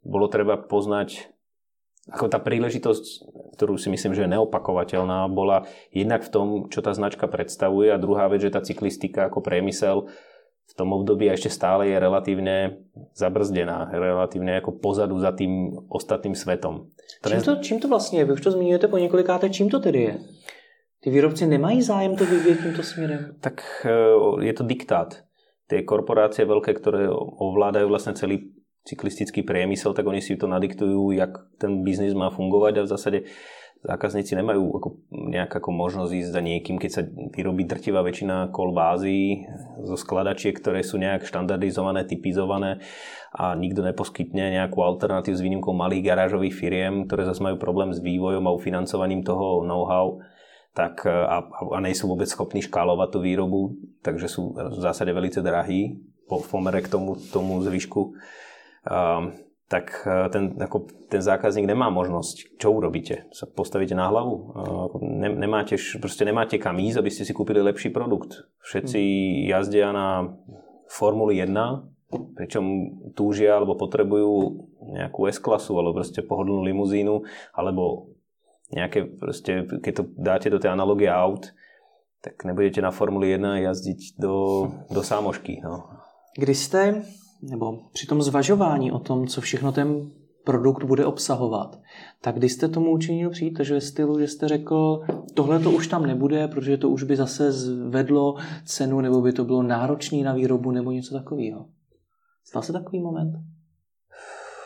[0.00, 1.28] bolo treba poznať
[2.06, 3.04] ako tá príležitosť,
[3.58, 7.98] ktorú si myslím, že je neopakovateľná, bola jednak v tom, čo tá značka predstavuje a
[7.98, 10.06] druhá vec, že tá cyklistika ako priemysel
[10.66, 16.90] v tom období ešte stále je relatívne zabrzdená, relatívne ako pozadu za tým ostatným svetom.
[17.22, 18.24] To čím, to, čím to vlastně je?
[18.24, 20.14] Vy už to zmiňujete po několikáté, čím to tedy je?
[21.00, 23.34] Ty výrobci nemají zájem to vyvíjet tímto směrem?
[23.40, 23.86] Tak
[24.40, 25.22] je to diktát.
[25.66, 27.10] Tie korporácie veľké, ktoré
[27.42, 28.54] ovládajú vlastne celý
[28.86, 33.18] cyklistický priemysel, tak oni si to nadiktujú, jak ten biznis má fungovať a v zásade
[33.84, 38.72] zákazníci nemajú ako nejak ako možnosť ísť za niekým, keď sa vyrobí drtivá väčšina kol
[38.72, 39.26] v Ázii
[39.84, 42.80] zo skladačiek, ktoré sú nejak štandardizované, typizované
[43.36, 48.00] a nikto neposkytne nejakú alternatívu s výnimkou malých garážových firiem, ktoré zase majú problém s
[48.00, 50.18] vývojom a ufinancovaním toho know-how
[50.76, 55.96] tak a, a nejsú vôbec schopní škálovať tú výrobu, takže sú v zásade veľmi drahí
[56.28, 58.12] po, v pomere k tomu, tomu zvyšku.
[58.84, 62.58] Um, tak e, ten, ako, ten zákazník nemá možnosť.
[62.58, 63.26] Čo urobíte?
[63.34, 64.54] Sa postavíte na hlavu?
[65.02, 68.46] Ne, nemáte, proste nemáte kam ísť, aby ste si kúpili lepší produkt.
[68.62, 69.00] Všetci
[69.50, 70.38] jazdia na
[70.86, 71.50] Formuli 1,
[72.38, 72.64] pričom
[73.18, 74.62] túžia alebo potrebujú
[74.94, 78.14] nejakú S-klasu alebo proste pohodlnú limuzínu alebo
[78.70, 81.50] nejaké proste, keď to dáte do tej analogie aut,
[82.22, 85.62] tak nebudete na Formuli 1 jazdiť do, do sámošky.
[85.62, 85.86] No.
[86.38, 87.02] Kdy jste
[87.50, 90.10] nebo při tom zvažování o tom, co všechno ten
[90.44, 91.80] produkt bude obsahovat,
[92.20, 95.00] tak kdy jste tomu učinil přijít, že ve stylu, že jste řekl,
[95.34, 99.44] tohle to už tam nebude, protože to už by zase zvedlo cenu, nebo by to
[99.44, 101.66] bylo náročné na výrobu, nebo něco takového.
[102.44, 103.32] Stal se takový moment?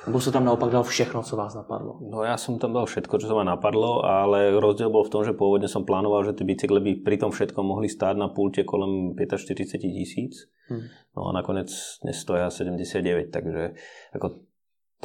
[0.09, 2.01] Nebo sa tam naopak dal všechno, co vás napadlo?
[2.01, 5.23] No ja som tam dal všetko, čo sa ma napadlo, ale rozdiel bol v tom,
[5.29, 8.65] že pôvodne som plánoval, že tie bicykle by pri tom všetkom mohli stáť na pulte
[8.65, 10.49] kolem 45 tisíc.
[10.73, 10.89] Hmm.
[11.13, 11.69] No a nakoniec
[12.01, 13.77] dnes stoja 79, takže
[14.17, 14.41] ako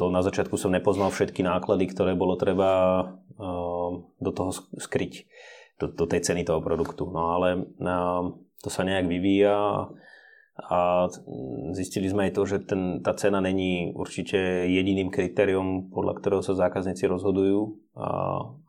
[0.00, 5.28] to na začiatku som nepoznal všetky náklady, ktoré bolo treba uh, do toho skryť,
[5.76, 7.04] do, do tej ceny toho produktu.
[7.08, 8.32] No ale uh,
[8.64, 9.88] to sa nejak vyvíja
[10.56, 11.04] a
[11.76, 16.56] zistili sme aj to, že ten, tá cena není určite jediným kritériom, podľa ktorého sa
[16.56, 18.08] zákazníci rozhodujú a,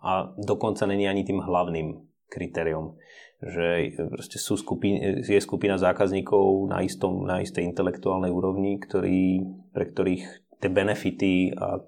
[0.03, 2.99] a dokonca není ani tým hlavným kritériom.
[3.39, 3.95] Že
[4.35, 10.23] sú skupin, je skupina zákazníkov na, istom, na istej intelektuálnej úrovni, ktorý, pre ktorých
[10.59, 11.79] tie benefity a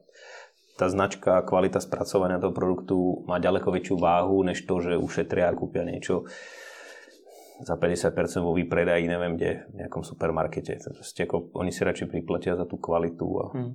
[0.80, 5.58] tá značka kvalita spracovania toho produktu má ďaleko väčšiu váhu, než to, že ušetria a
[5.58, 6.24] kúpia niečo
[7.60, 10.78] za 50% vo výpredaji, neviem kde, v nejakom supermarkete.
[10.95, 13.28] Prostě ako, oni si radši priplatia za tú kvalitu.
[13.43, 13.57] A...
[13.57, 13.74] Hmm.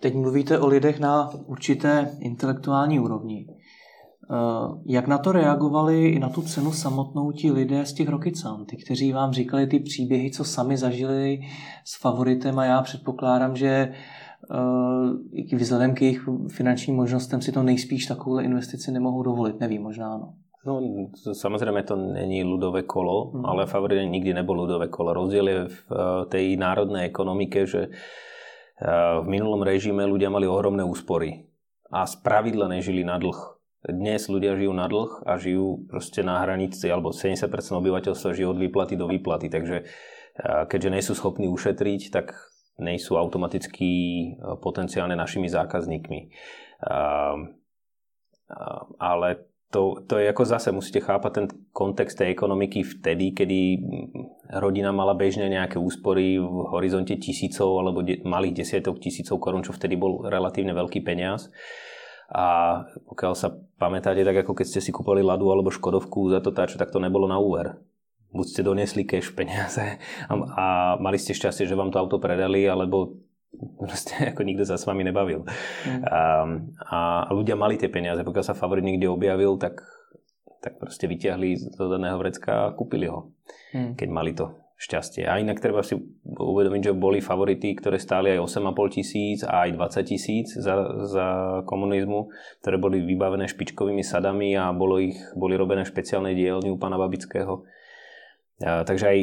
[0.00, 3.46] Teď mluvíte o lidech na určité intelektuální úrovni.
[4.32, 4.34] Eh,
[4.86, 8.76] jak na to reagovali i na tu cenu samotnou ti lidé z těch Rokycan, ty,
[8.76, 11.40] kteří vám říkali ty příběhy, co sami zažili
[11.84, 13.92] s favoritem a já předpokládám, že
[15.52, 19.60] uh, vzhledem k jejich finančním možnostem si to nejspíš takovou investici nemohou dovolit.
[19.60, 20.34] Nevím, možná ano.
[20.62, 20.78] No,
[21.18, 23.42] samozrejme to není ľudové kolo, mm.
[23.42, 25.10] ale favorit nikdy nebol ľudové kolo.
[25.10, 25.98] Rozdiel je v eh,
[26.30, 31.50] tej národnej ekonomike, že eh, v minulom režime ľudia mali ohromné úspory
[31.90, 33.58] a z pravidla nežili na dlh.
[33.82, 37.50] Dnes ľudia žijú na dlh a žijú proste na hranici, alebo 70%
[37.82, 42.38] obyvateľstva žijú od výplaty do výplaty, takže eh, keďže nie sú schopní ušetriť, tak
[42.78, 44.32] nejsú automaticky
[44.64, 46.32] potenciálne našimi zákazníkmi.
[48.96, 49.28] Ale
[49.72, 53.58] to, to je ako zase, musíte chápať ten kontext tej ekonomiky vtedy, kedy
[54.60, 59.72] rodina mala bežne nejaké úspory v horizonte tisícov alebo de- malých desiatok tisícov korún, čo
[59.72, 61.48] vtedy bol relatívne veľký peniaz.
[62.28, 63.48] A pokiaľ sa
[63.80, 67.00] pamätáte, tak ako keď ste si kúpili Ladu alebo Škodovku za to táčo, tak to
[67.00, 67.80] nebolo na úver.
[68.32, 70.66] Buď ste donesli cash peniaze a, a
[71.00, 73.21] mali ste šťastie, že vám to auto predali, alebo
[73.78, 75.44] proste ako nikto sa s vami nebavil.
[75.86, 76.02] Mm.
[76.06, 76.20] A,
[76.88, 76.98] a
[77.30, 79.82] ľudia mali tie peniaze, pokiaľ sa favorit niekde objavil, tak,
[80.64, 83.32] tak proste vyťahli do daného vrecka a kúpili ho,
[83.76, 83.98] mm.
[83.98, 85.30] keď mali to šťastie.
[85.30, 85.94] A inak treba si
[86.26, 90.74] uvedomiť, že boli favority, ktoré stáli aj 8,5 tisíc a aj 20 tisíc za,
[91.06, 91.26] za
[91.70, 92.34] komunizmu,
[92.66, 97.62] ktoré boli vybavené špičkovými sadami a bolo ich, boli robené špeciálne dielny u pána Babického.
[98.58, 99.18] A, takže aj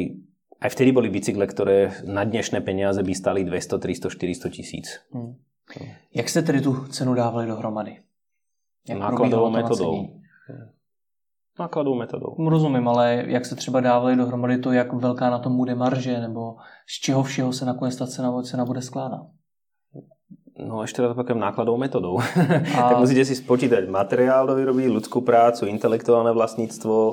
[0.60, 4.86] aj vtedy boli bicykle, ktoré na dnešné peniaze by stali 200, 300, 400 tisíc.
[5.12, 5.36] Hmm.
[6.14, 7.96] Jak jste tedy tu cenu dávali dohromady?
[8.88, 10.20] Jak Nákladovou metodou.
[11.58, 12.48] Nákladovou metodou.
[12.48, 16.56] Rozumím, ale jak se třeba dávali dohromady to, jak velká na tom bude marže, nebo
[16.86, 19.26] z čeho všeho se nakonec ta cena, cena bude skládat?
[20.60, 22.14] No ešte raz opakujem nákladovou metodou.
[22.20, 22.24] A...
[22.92, 27.12] tak musíte si spočítať materiál do výroby, ľudskú prácu, intelektuálne vlastníctvo, e,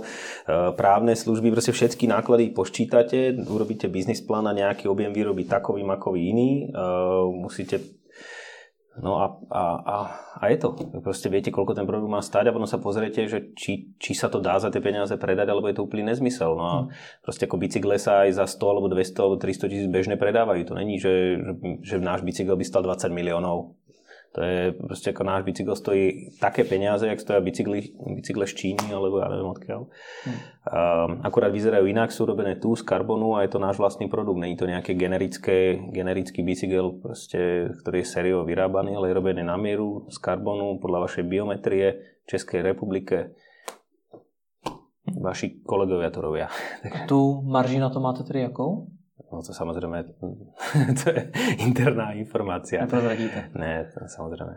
[0.76, 6.36] právne služby, proste všetky náklady počítate, urobíte biznis plán na nejaký objem výroby takový, makový
[6.36, 6.50] iný.
[6.68, 6.84] E,
[7.32, 7.97] musíte
[8.98, 9.98] No a, a, a,
[10.42, 10.74] a je to.
[11.06, 14.26] Proste viete, koľko ten produkt má stať a potom sa pozriete, že či, či sa
[14.26, 16.58] to dá za tie peniaze predať, alebo je to úplný nezmysel.
[16.58, 16.90] No a hmm.
[17.22, 20.74] proste ako bicykle sa aj za 100 alebo 200 alebo 300 tisíc bežne predávajú.
[20.74, 21.54] To není, že, že,
[21.86, 23.77] že náš bicykel by stal 20 miliónov.
[24.38, 28.94] To je proste ako náš bicykel stojí také peniaze, jak stoja bicykly, bicykle z Číny,
[28.94, 29.82] alebo ja neviem odkiaľ.
[29.90, 30.38] Hmm.
[30.62, 34.38] Um, akurát vyzerajú inak, sú robené tu z karbonu a je to náš vlastný produkt.
[34.38, 39.58] Není to nejaké generické, generický bicykel, proste, ktorý je sériou vyrábaný, ale je robený na
[39.58, 43.34] mieru z karbonu podľa vašej biometrie Českej republike.
[45.18, 46.46] Vaši kolegovia to robia.
[46.86, 48.92] A tu marži na to máte tedy jakou?
[49.32, 50.04] No to samozrejme,
[51.04, 52.82] to je interná informácia.
[52.82, 53.52] Neprozradíte.
[53.56, 54.54] Ne, samozrejme.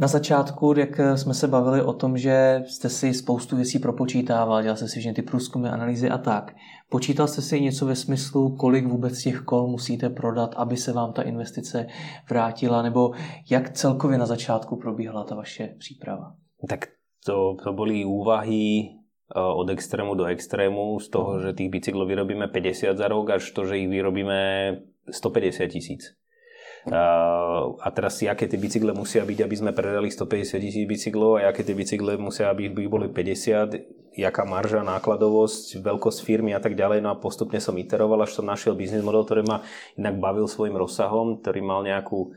[0.00, 4.76] Na začátku, jak jsme se bavili o tom, že jste si spoustu věcí propočítával, dělal
[4.76, 6.54] jste si že ty průzkumy, analýzy a tak.
[6.90, 11.12] Počítal jste si něco ve smyslu, kolik vůbec těch kol musíte prodat, aby se vám
[11.12, 11.86] ta investice
[12.30, 13.10] vrátila, nebo
[13.50, 16.34] jak celkově na začátku probíhala ta vaše příprava?
[16.68, 16.86] Tak
[17.26, 18.97] to, to boli úvahy
[19.34, 21.40] od extrému do extrému, z toho, mhm.
[21.44, 24.40] že tých bicyklov vyrobíme 50 za rok, až to, že ich vyrobíme
[25.08, 26.16] 150 tisíc.
[26.88, 31.52] A teraz si, aké tie bicykle musia byť, aby sme predali 150 tisíc bicyklov a
[31.52, 37.04] aké tie bicykle musia aby boli 50, jaká marža, nákladovosť, veľkosť firmy a tak ďalej.
[37.04, 39.60] No a postupne som iteroval, až som našiel biznis model, ktorý ma
[40.00, 42.32] inak bavil svojim rozsahom, ktorý mal nejakú,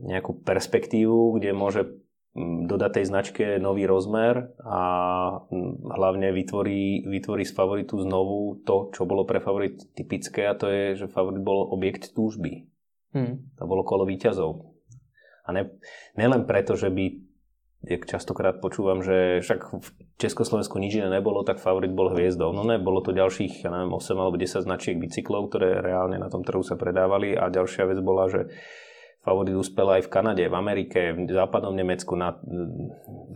[0.00, 1.86] nejakú perspektívu, kde môže
[2.38, 4.80] dodať tej značke nový rozmer a
[5.82, 10.94] hlavne vytvorí, vytvorí z favoritu znovu to, čo bolo pre favorit typické a to je,
[10.94, 12.70] že favorit bol objekt túžby.
[13.10, 13.50] Hmm.
[13.58, 14.62] To bolo kolo výťazov.
[15.42, 15.74] A ne,
[16.14, 17.18] nelen preto, že by,
[17.90, 19.88] jak častokrát počúvam, že však v
[20.22, 22.54] Československu nič iné nebolo, tak favorit bol hviezdou.
[22.54, 26.30] No ne, bolo to ďalších, ja neviem, 8 alebo 10 značiek bicyklov, ktoré reálne na
[26.30, 28.54] tom trhu sa predávali a ďalšia vec bola, že
[29.20, 32.16] Favorit uspel aj v Kanade, v Amerike, v západnom Nemecku.
[32.16, 32.40] Na,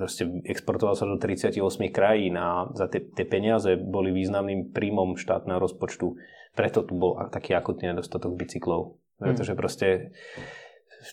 [0.00, 1.60] proste exportoval sa do 38
[1.92, 6.16] krajín a za tie, tie peniaze boli významným príjmom štátneho rozpočtu.
[6.56, 8.96] Preto tu bol taký akutný nedostatok bicyklov.
[9.20, 9.60] Pretože hmm.
[9.60, 9.88] proste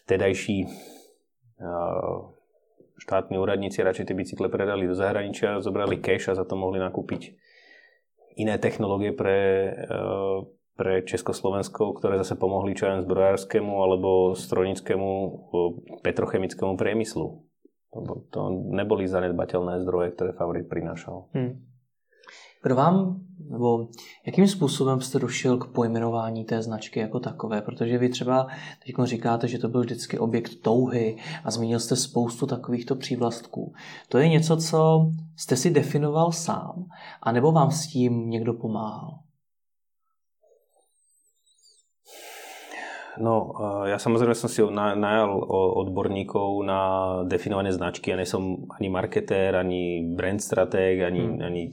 [0.02, 0.72] vtedajší
[3.02, 7.36] štátni úradníci radšej tie bicykle predali do zahraničia, zobrali cash a za to mohli nakúpiť
[8.40, 9.68] iné technológie pre
[10.78, 15.10] pre Československo, ktoré zase pomohli čo aj zbrojárskému alebo strojnickému
[16.02, 17.44] petrochemickému priemyslu.
[18.32, 18.42] To
[18.72, 21.28] neboli zanedbateľné zdroje, ktoré favorit prinášal.
[21.36, 21.72] Hmm.
[22.64, 23.88] Pro vám, nebo
[24.26, 27.62] jakým způsobem jste došel k pojmenování té značky jako takové?
[27.62, 28.48] Protože vy třeba
[28.86, 33.74] teď říkáte, že to byl vždycky objekt touhy a zmínil jste spoustu takovýchto přívlastků.
[34.10, 36.86] To je něco, co jste si definoval sám,
[37.22, 39.20] anebo vám s tím někdo pomáhal?
[43.20, 43.51] No,
[43.84, 45.32] ja samozrejme som si najal
[45.84, 46.82] odborníkov na
[47.28, 48.14] definovanie značky.
[48.14, 51.43] Ja nie som ani marketér, ani brand stratég, ani, hmm.
[51.43, 51.64] ani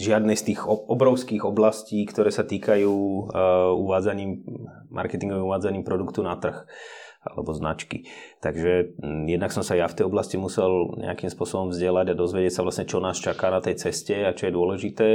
[0.00, 2.92] žiadnej z tých obrovských oblastí, ktoré sa týkajú
[3.76, 4.40] uvádzaním,
[4.88, 6.64] marketingovým uvádzaním produktu na trh
[7.26, 8.06] alebo značky.
[8.38, 8.94] Takže
[9.26, 12.86] jednak som sa ja v tej oblasti musel nejakým spôsobom vzdelať a dozvedieť sa vlastne,
[12.86, 15.08] čo nás čaká na tej ceste a čo je dôležité.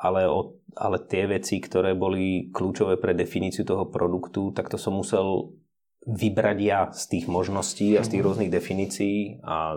[0.00, 4.94] Ale od ale tie veci, ktoré boli kľúčové pre definíciu toho produktu, tak to som
[4.94, 5.58] musel
[6.06, 8.26] vybrať ja z tých možností a z tých mhm.
[8.30, 9.76] rôznych definícií a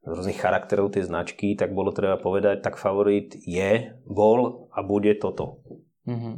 [0.00, 5.12] z rôznych charakterov tej značky, tak bolo treba povedať, tak favorit je, bol a bude
[5.20, 5.60] toto.
[6.08, 6.34] Mm-hmm.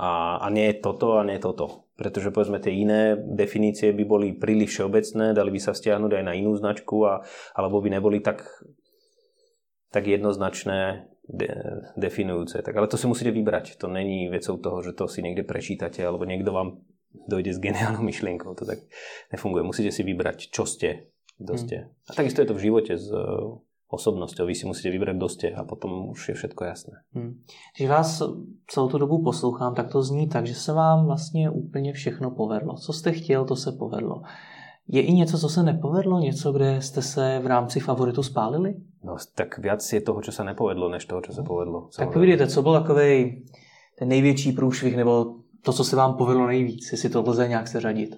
[0.00, 1.81] A, a nie je toto a nie je toto.
[1.92, 6.32] Pretože povedzme tie iné definície by boli príliš všeobecné, dali by sa stiahnuť aj na
[6.32, 7.20] inú značku a,
[7.52, 8.48] alebo by neboli tak,
[9.92, 11.48] tak jednoznačné de,
[12.00, 12.64] definujúce.
[12.64, 13.76] Tak, ale to si musíte vybrať.
[13.76, 16.80] To není vecou toho, že to si niekde prečítate alebo niekto vám
[17.12, 18.56] dojde s geniálnou myšlienkou.
[18.56, 18.80] To tak
[19.28, 19.62] nefunguje.
[19.62, 21.76] Musíte si vybrať, čo ste, kto ste.
[21.84, 22.08] Hmm.
[22.08, 23.08] A takisto je to v živote s
[23.92, 24.48] osobnosťou.
[24.48, 27.04] Vy si musíte vybrať, kto ste a potom už je všetko jasné.
[27.12, 27.44] Hmm.
[27.76, 28.22] Když vás
[28.66, 32.76] celou tu dobu poslouchám, tak to zní tak, že se vám vlastně úplně všechno povedlo.
[32.76, 34.22] Co jste chtěl, to se povedlo.
[34.88, 36.18] Je i něco, co se nepovedlo?
[36.18, 38.74] Něco, kde jste se v rámci favoritu spálili?
[39.04, 41.90] No, tak viac je toho, čo sa nepovedlo, než toho, čo sa povedlo.
[41.90, 43.42] Tak povídejte, co byl takový
[43.98, 48.14] ten největší průšvih, nebo to, co se vám povedlo nejvíc, jestli to lze nějak seřadit?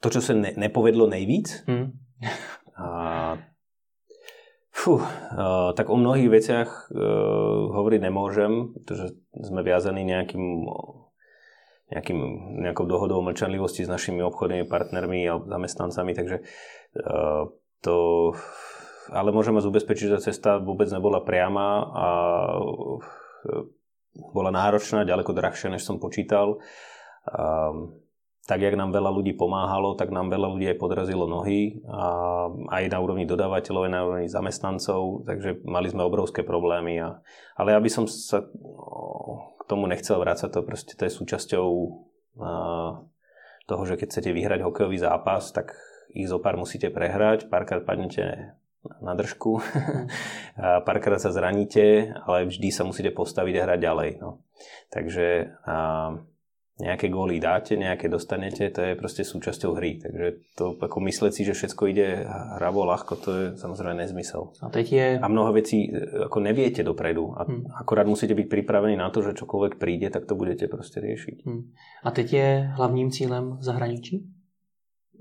[0.00, 1.64] To, čo sa ne- nepovedlo nejvíc?
[1.66, 1.98] Hmm.
[2.76, 3.38] a,
[4.86, 7.02] fú, a, tak o mnohých veciach a, e,
[7.74, 10.70] hovoriť nemôžem, pretože sme viazaní nejakým
[11.86, 12.18] nejakým,
[12.66, 17.46] nejakou dohodou mlčanlivosti s našimi obchodnými partnermi a zamestnancami, takže uh,
[17.78, 17.94] to
[19.14, 22.08] ale môžem vás ubezpečiť, že cesta vôbec nebola priama a
[24.16, 26.58] bola náročná, ďaleko drahšia, než som počítal.
[27.30, 28.05] Um,
[28.46, 32.46] tak jak nám veľa ľudí pomáhalo, tak nám veľa ľudí aj podrazilo nohy, a
[32.78, 37.02] aj na úrovni dodávateľov, aj na úrovni zamestnancov, takže mali sme obrovské problémy.
[37.02, 37.18] A,
[37.58, 41.68] ale ja by som sa k tomu nechcel vrácať, to proste to je súčasťou
[42.38, 42.50] a,
[43.66, 45.74] toho, že keď chcete vyhrať hokejový zápas, tak
[46.14, 48.54] ich zo pár musíte prehrať, párkrát padnete
[49.02, 49.58] na držku,
[50.54, 54.10] a párkrát sa zraníte, ale vždy sa musíte postaviť a hrať ďalej.
[54.22, 54.46] No.
[54.94, 55.76] Takže a,
[56.76, 59.96] nejaké góly dáte, nejaké dostanete, to je proste súčasťou hry.
[59.96, 62.28] Takže to ako mysleť si, že všetko ide
[62.60, 64.52] hravo ľahko, to je samozrejme nezmysel.
[64.60, 65.06] A, teď je...
[65.16, 67.32] a mnoho vecí e, ako neviete dopredu.
[67.32, 67.72] A hmm.
[67.80, 71.48] akorát musíte byť pripravení na to, že čokoľvek príde, tak to budete proste riešiť.
[71.48, 71.72] Hmm.
[72.04, 74.35] A teď je hlavním cílem zahraničí?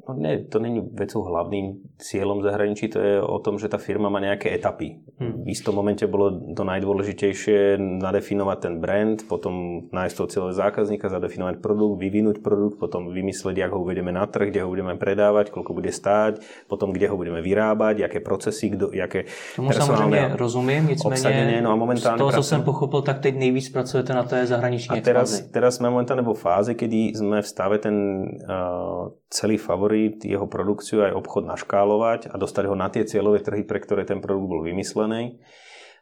[0.05, 4.05] No nie, to není vecou hlavným cieľom zahraničí, to je o tom, že tá firma
[4.05, 5.01] má nejaké etapy.
[5.17, 5.41] Hmm.
[5.41, 11.57] V istom momente bolo to najdôležitejšie nadefinovať ten brand, potom nájsť toho cieľového zákazníka, zadefinovať
[11.57, 15.71] produkt, vyvinúť produkt, potom vymyslieť, ako ho uvedeme na trh, kde ho budeme predávať, koľko
[15.73, 19.25] bude stáť, potom kde ho budeme vyrábať, aké procesy, kdo, jaké
[19.57, 23.69] Tomu samozrejme rozumiem, nicméně no a momentálne z toho, co som pochopil, tak teď nejvíc
[23.69, 27.77] pracujete na té zahraniční A teraz, teraz sme momentálne vo fáze, kedy sme v stave
[27.79, 27.95] ten
[28.45, 33.63] uh, celý favorit, jeho produkciu aj obchod naškálovať a dostať ho na tie cieľové trhy,
[33.63, 35.39] pre ktoré ten produkt bol vymyslený.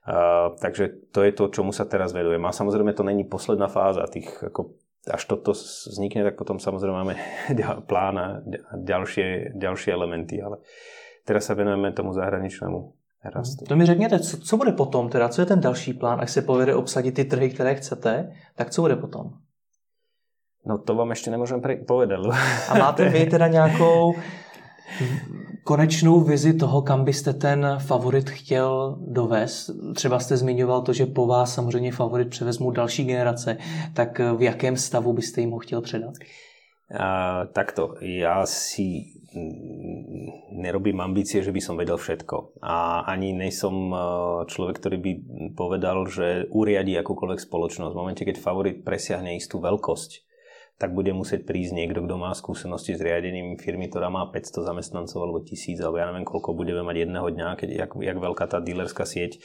[0.03, 2.43] Uh, takže to je to, čomu sa teraz vedujem.
[2.43, 4.75] A samozrejme to není posledná fáza tých, ako
[5.07, 7.15] až toto vznikne, tak potom samozrejme máme
[7.89, 8.27] plán a
[8.75, 10.59] ďalšie, ďalšie elementy, ale
[11.27, 12.79] teraz sa venujeme tomu zahraničnému
[13.23, 13.65] rastu.
[13.65, 16.41] To mi řekněte, co, co bude potom, teda, co je ten další plán, až se
[16.41, 19.31] povede obsadit ty trhy, které chcete, tak co bude potom?
[20.64, 22.24] No to vám ešte nemôžem pre- povedať.
[22.72, 24.16] A máte vy teda nejakou
[25.64, 29.72] konečnou vizi toho, kam byste ten favorit chtěl dovést?
[29.95, 33.57] Třeba jste zmiňoval to, že po vás samozřejmě favorit převezmou další generace,
[33.93, 36.14] tak v jakém stavu byste jim ho chtěl předat?
[36.93, 39.18] A, takto, ja si
[40.53, 42.61] nerobím ambície, že by som vedel všetko.
[42.61, 43.97] A ani nejsom e,
[44.45, 45.11] človek, ktorý by
[45.57, 47.93] povedal, že uriadi akúkoľvek spoločnosť.
[47.93, 50.32] V momente, keď favorit presiahne istú veľkosť,
[50.82, 55.19] tak bude musieť prísť niekto, kto má skúsenosti s riadením firmy, ktorá má 500 zamestnancov
[55.21, 58.57] alebo 1000, alebo ja neviem, koľko budeme mať jedného dňa, keď, jak, jak veľká tá
[58.57, 59.38] dealerská sieť.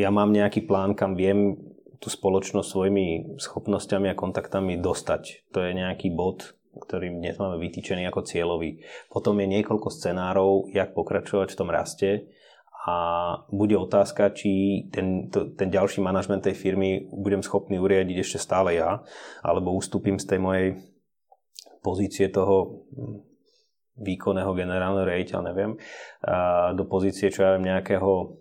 [0.00, 1.60] Ja mám nejaký plán, kam viem
[2.02, 3.06] tú spoločnosť svojimi
[3.38, 5.52] schopnosťami a kontaktami dostať.
[5.54, 8.82] To je nejaký bod, ktorý dnes máme vytýčený ako cieľový.
[9.12, 12.26] Potom je niekoľko scenárov, jak pokračovať v tom raste
[12.82, 12.94] a
[13.46, 18.74] bude otázka, či ten, to, ten ďalší manažment tej firmy budem schopný uriadiť ešte stále
[18.74, 19.06] ja,
[19.46, 20.68] alebo ustúpim z tej mojej
[21.78, 22.82] pozície toho
[24.02, 25.78] výkonného generálneho rejiteľa, neviem,
[26.26, 28.40] a do pozície, čo ja viem, nejakého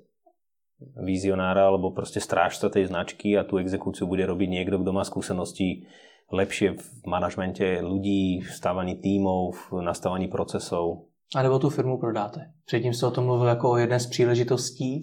[1.06, 5.86] vizionára alebo proste strážca tej značky a tú exekúciu bude robiť niekto, kto má skúsenosti
[6.34, 12.52] lepšie v manažmente ľudí, v stávaní tímov, v nastavení procesov, a nebo tu firmu prodáte.
[12.66, 15.02] Předtím jste o tom mluvil jako o jedné z příležitostí,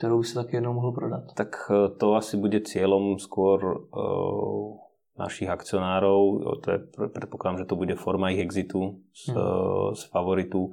[0.00, 1.36] ktorú by sa tak jednou mohol prodať.
[1.36, 4.80] Tak e, to asi bude cieľom skôr uh,
[5.20, 6.20] našich akcionárov.
[6.64, 6.78] To je,
[7.12, 9.92] predpokladám, že to bude forma ich exitu z, hmm.
[9.92, 10.72] z favoritu.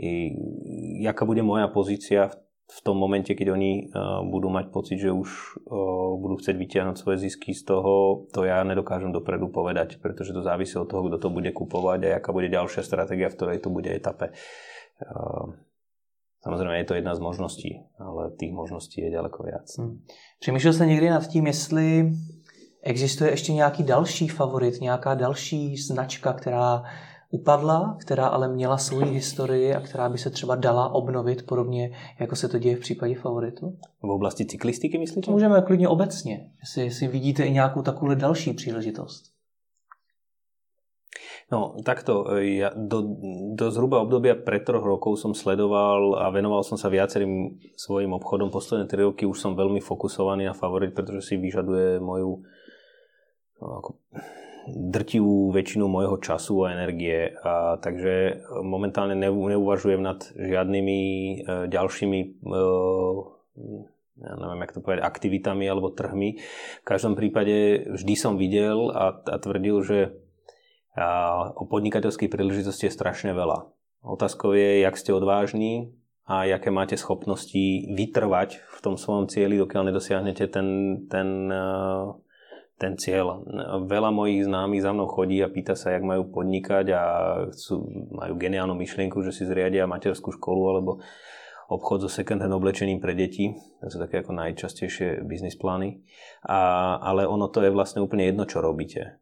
[0.00, 0.32] I,
[1.04, 2.40] jaká bude moja pozícia v
[2.70, 5.28] v tom momente, keď oni uh, budú mať pocit, že už
[5.66, 10.46] uh, budú chcieť vytiahnuť svoje zisky z toho, to ja nedokážem dopredu povedať, pretože to
[10.46, 13.74] závisí od toho, kto to bude kupovať a aká bude ďalšia stratégia, v ktorej to
[13.74, 14.30] bude etape.
[15.02, 15.58] Uh,
[16.40, 19.68] Samozrejme je to jedna z možností, ale tých možností je ďaleko viac.
[19.78, 20.00] Hmm.
[20.40, 22.12] Přemýšlel jste někdy nad tím, jestli
[22.82, 26.82] existuje ještě nějaký další favorit, nějaká další značka, která
[27.30, 32.36] upadla, která ale měla svoji historii a která by se třeba dala obnovit podobně, jako
[32.36, 33.76] se to děje v případě favoritu?
[34.02, 35.30] V oblasti cyklistiky myslíte?
[35.30, 39.30] Můžeme klidně obecně, jestli, jestli vidíte i nějakou takovou další příležitost.
[41.50, 43.02] No, takto, ja do,
[43.58, 48.54] do zhruba obdobia pred troch rokov som sledoval a venoval som sa viacerým svojim obchodom.
[48.54, 52.46] Posledné tri roky už som veľmi fokusovaný na favorit, pretože si vyžaduje moju
[53.58, 53.98] no, ako,
[54.74, 57.34] drtivú väčšinu môjho času a energie.
[57.42, 61.34] A, takže momentálne neuvažujem nad žiadnymi e,
[61.68, 62.28] ďalšími e,
[64.20, 66.36] ja neviem, jak to povedať, aktivitami alebo trhmi.
[66.84, 69.98] V každom prípade vždy som videl a, a tvrdil, že
[70.92, 73.64] a, o podnikateľskej príležitosti je strašne veľa.
[74.04, 75.92] Otázkou je, jak ste odvážni
[76.24, 80.68] a aké máte schopnosti vytrvať v tom svojom cieli, dokiaľ nedosiahnete ten,
[81.10, 82.16] ten uh,
[82.80, 83.44] ten cieľ.
[83.84, 87.02] Veľa mojich známych za mnou chodí a pýta sa, jak majú podnikať a
[87.52, 87.84] chcú,
[88.16, 91.04] majú geniálnu myšlienku, že si zriadia materskú školu alebo
[91.70, 93.52] obchod so second-hand oblečením pre deti.
[93.84, 96.00] To sú také ako najčastejšie biznis plány.
[96.48, 99.20] A, ale ono to je vlastne úplne jedno, čo robíte.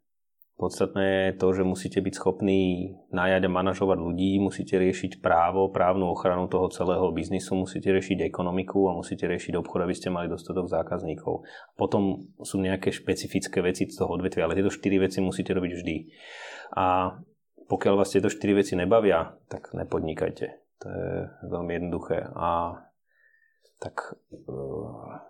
[0.58, 6.10] Podstatné je to, že musíte byť schopní najať a manažovať ľudí, musíte riešiť právo, právnu
[6.10, 10.66] ochranu toho celého biznisu, musíte riešiť ekonomiku a musíte riešiť obchod, aby ste mali dostatok
[10.66, 11.46] zákazníkov.
[11.78, 15.96] Potom sú nejaké špecifické veci z toho odvetvia, ale tieto štyri veci musíte robiť vždy.
[16.74, 17.14] A
[17.70, 20.46] pokiaľ vás tieto štyri veci nebavia, tak nepodnikajte.
[20.82, 21.10] To je
[21.54, 22.34] veľmi jednoduché.
[22.34, 22.82] A
[23.78, 25.22] tak uh,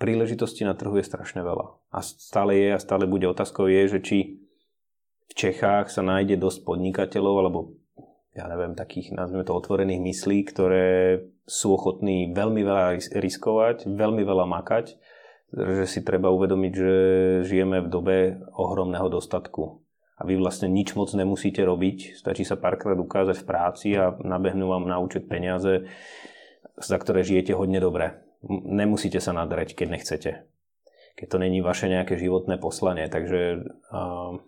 [0.00, 1.76] príležitosti na trhu je strašne veľa.
[1.92, 4.18] A stále je a stále bude otázkou je, že či
[5.28, 7.60] v Čechách sa nájde dosť podnikateľov alebo
[8.34, 10.88] ja neviem, takých, nazvime to, otvorených myslí, ktoré
[11.44, 14.86] sú ochotní veľmi veľa riskovať, veľmi veľa makať,
[15.50, 16.94] že si treba uvedomiť, že
[17.42, 18.16] žijeme v dobe
[18.54, 19.82] ohromného dostatku
[20.14, 24.70] a vy vlastne nič moc nemusíte robiť, stačí sa párkrát ukázať v práci a nabehnú
[24.70, 25.90] vám na účet peniaze,
[26.78, 28.29] za ktoré žijete hodne dobre.
[28.48, 30.30] Nemusíte sa nadreť, keď nechcete.
[31.16, 33.04] Keď to není vaše nejaké životné poslanie.
[33.12, 33.40] Takže
[33.92, 34.40] uh,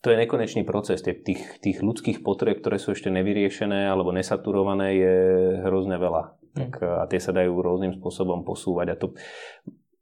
[0.00, 1.04] to je nekonečný proces.
[1.04, 5.16] Tých, tých ľudských potrieb, ktoré sú ešte nevyriešené alebo nesaturované, je
[5.68, 6.38] hrozne veľa.
[6.56, 6.94] Tak, hm.
[7.00, 8.86] a tie sa dajú rôznym spôsobom posúvať.
[8.92, 9.06] A to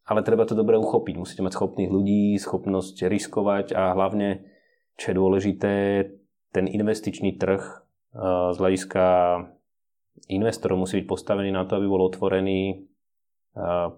[0.07, 1.14] ale treba to dobre uchopiť.
[1.19, 4.47] Musíte mať schopných ľudí, schopnosť riskovať a hlavne,
[4.95, 5.75] čo je dôležité,
[6.55, 7.62] ten investičný trh
[8.55, 9.05] z hľadiska
[10.29, 12.89] investorov musí byť postavený na to, aby bol otvorený
[13.57, 13.89] eh,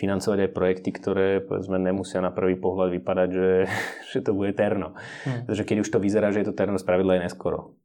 [0.00, 3.52] financovať aj projekty, ktoré povedzme nemusia na prvý pohľad vypadať, že,
[4.12, 4.96] že to bude terno.
[5.26, 5.44] Hmm.
[5.46, 7.76] Pretože keď už to vyzerá, že je to terno, spravidla je neskoro.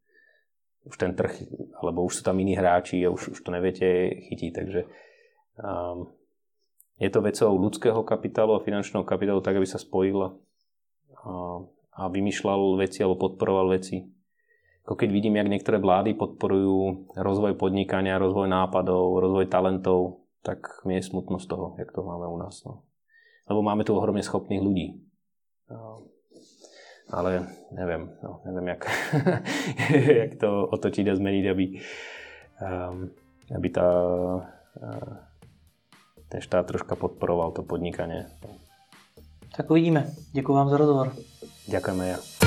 [0.88, 1.36] Už ten trh,
[1.84, 4.88] alebo už sú tam iní hráči a už, už to neviete chytiť, takže
[5.60, 6.08] um,
[6.96, 10.32] je to vecou ľudského kapitálu a finančného kapitálu tak, aby sa spojil a,
[11.92, 14.17] a vymýšľal veci alebo podporoval veci.
[14.88, 20.96] Ako keď vidím, jak niektoré vlády podporujú rozvoj podnikania, rozvoj nápadov, rozvoj talentov, tak mi
[20.96, 22.64] je smutno z toho, jak to máme u nás.
[22.64, 22.88] No.
[23.52, 25.04] Lebo máme tu ohromne schopných ľudí.
[27.12, 28.88] Ale neviem, no, neviem, jak,
[30.24, 31.66] jak to otočiť a zmeniť, aby,
[32.64, 33.12] um,
[33.52, 35.12] aby tá uh,
[36.32, 38.28] ten štát troška podporoval to podnikanie.
[39.56, 40.12] Tak uvidíme.
[40.32, 41.16] Děkuji vám za rozhovor.
[41.68, 42.47] Ďakujeme ja.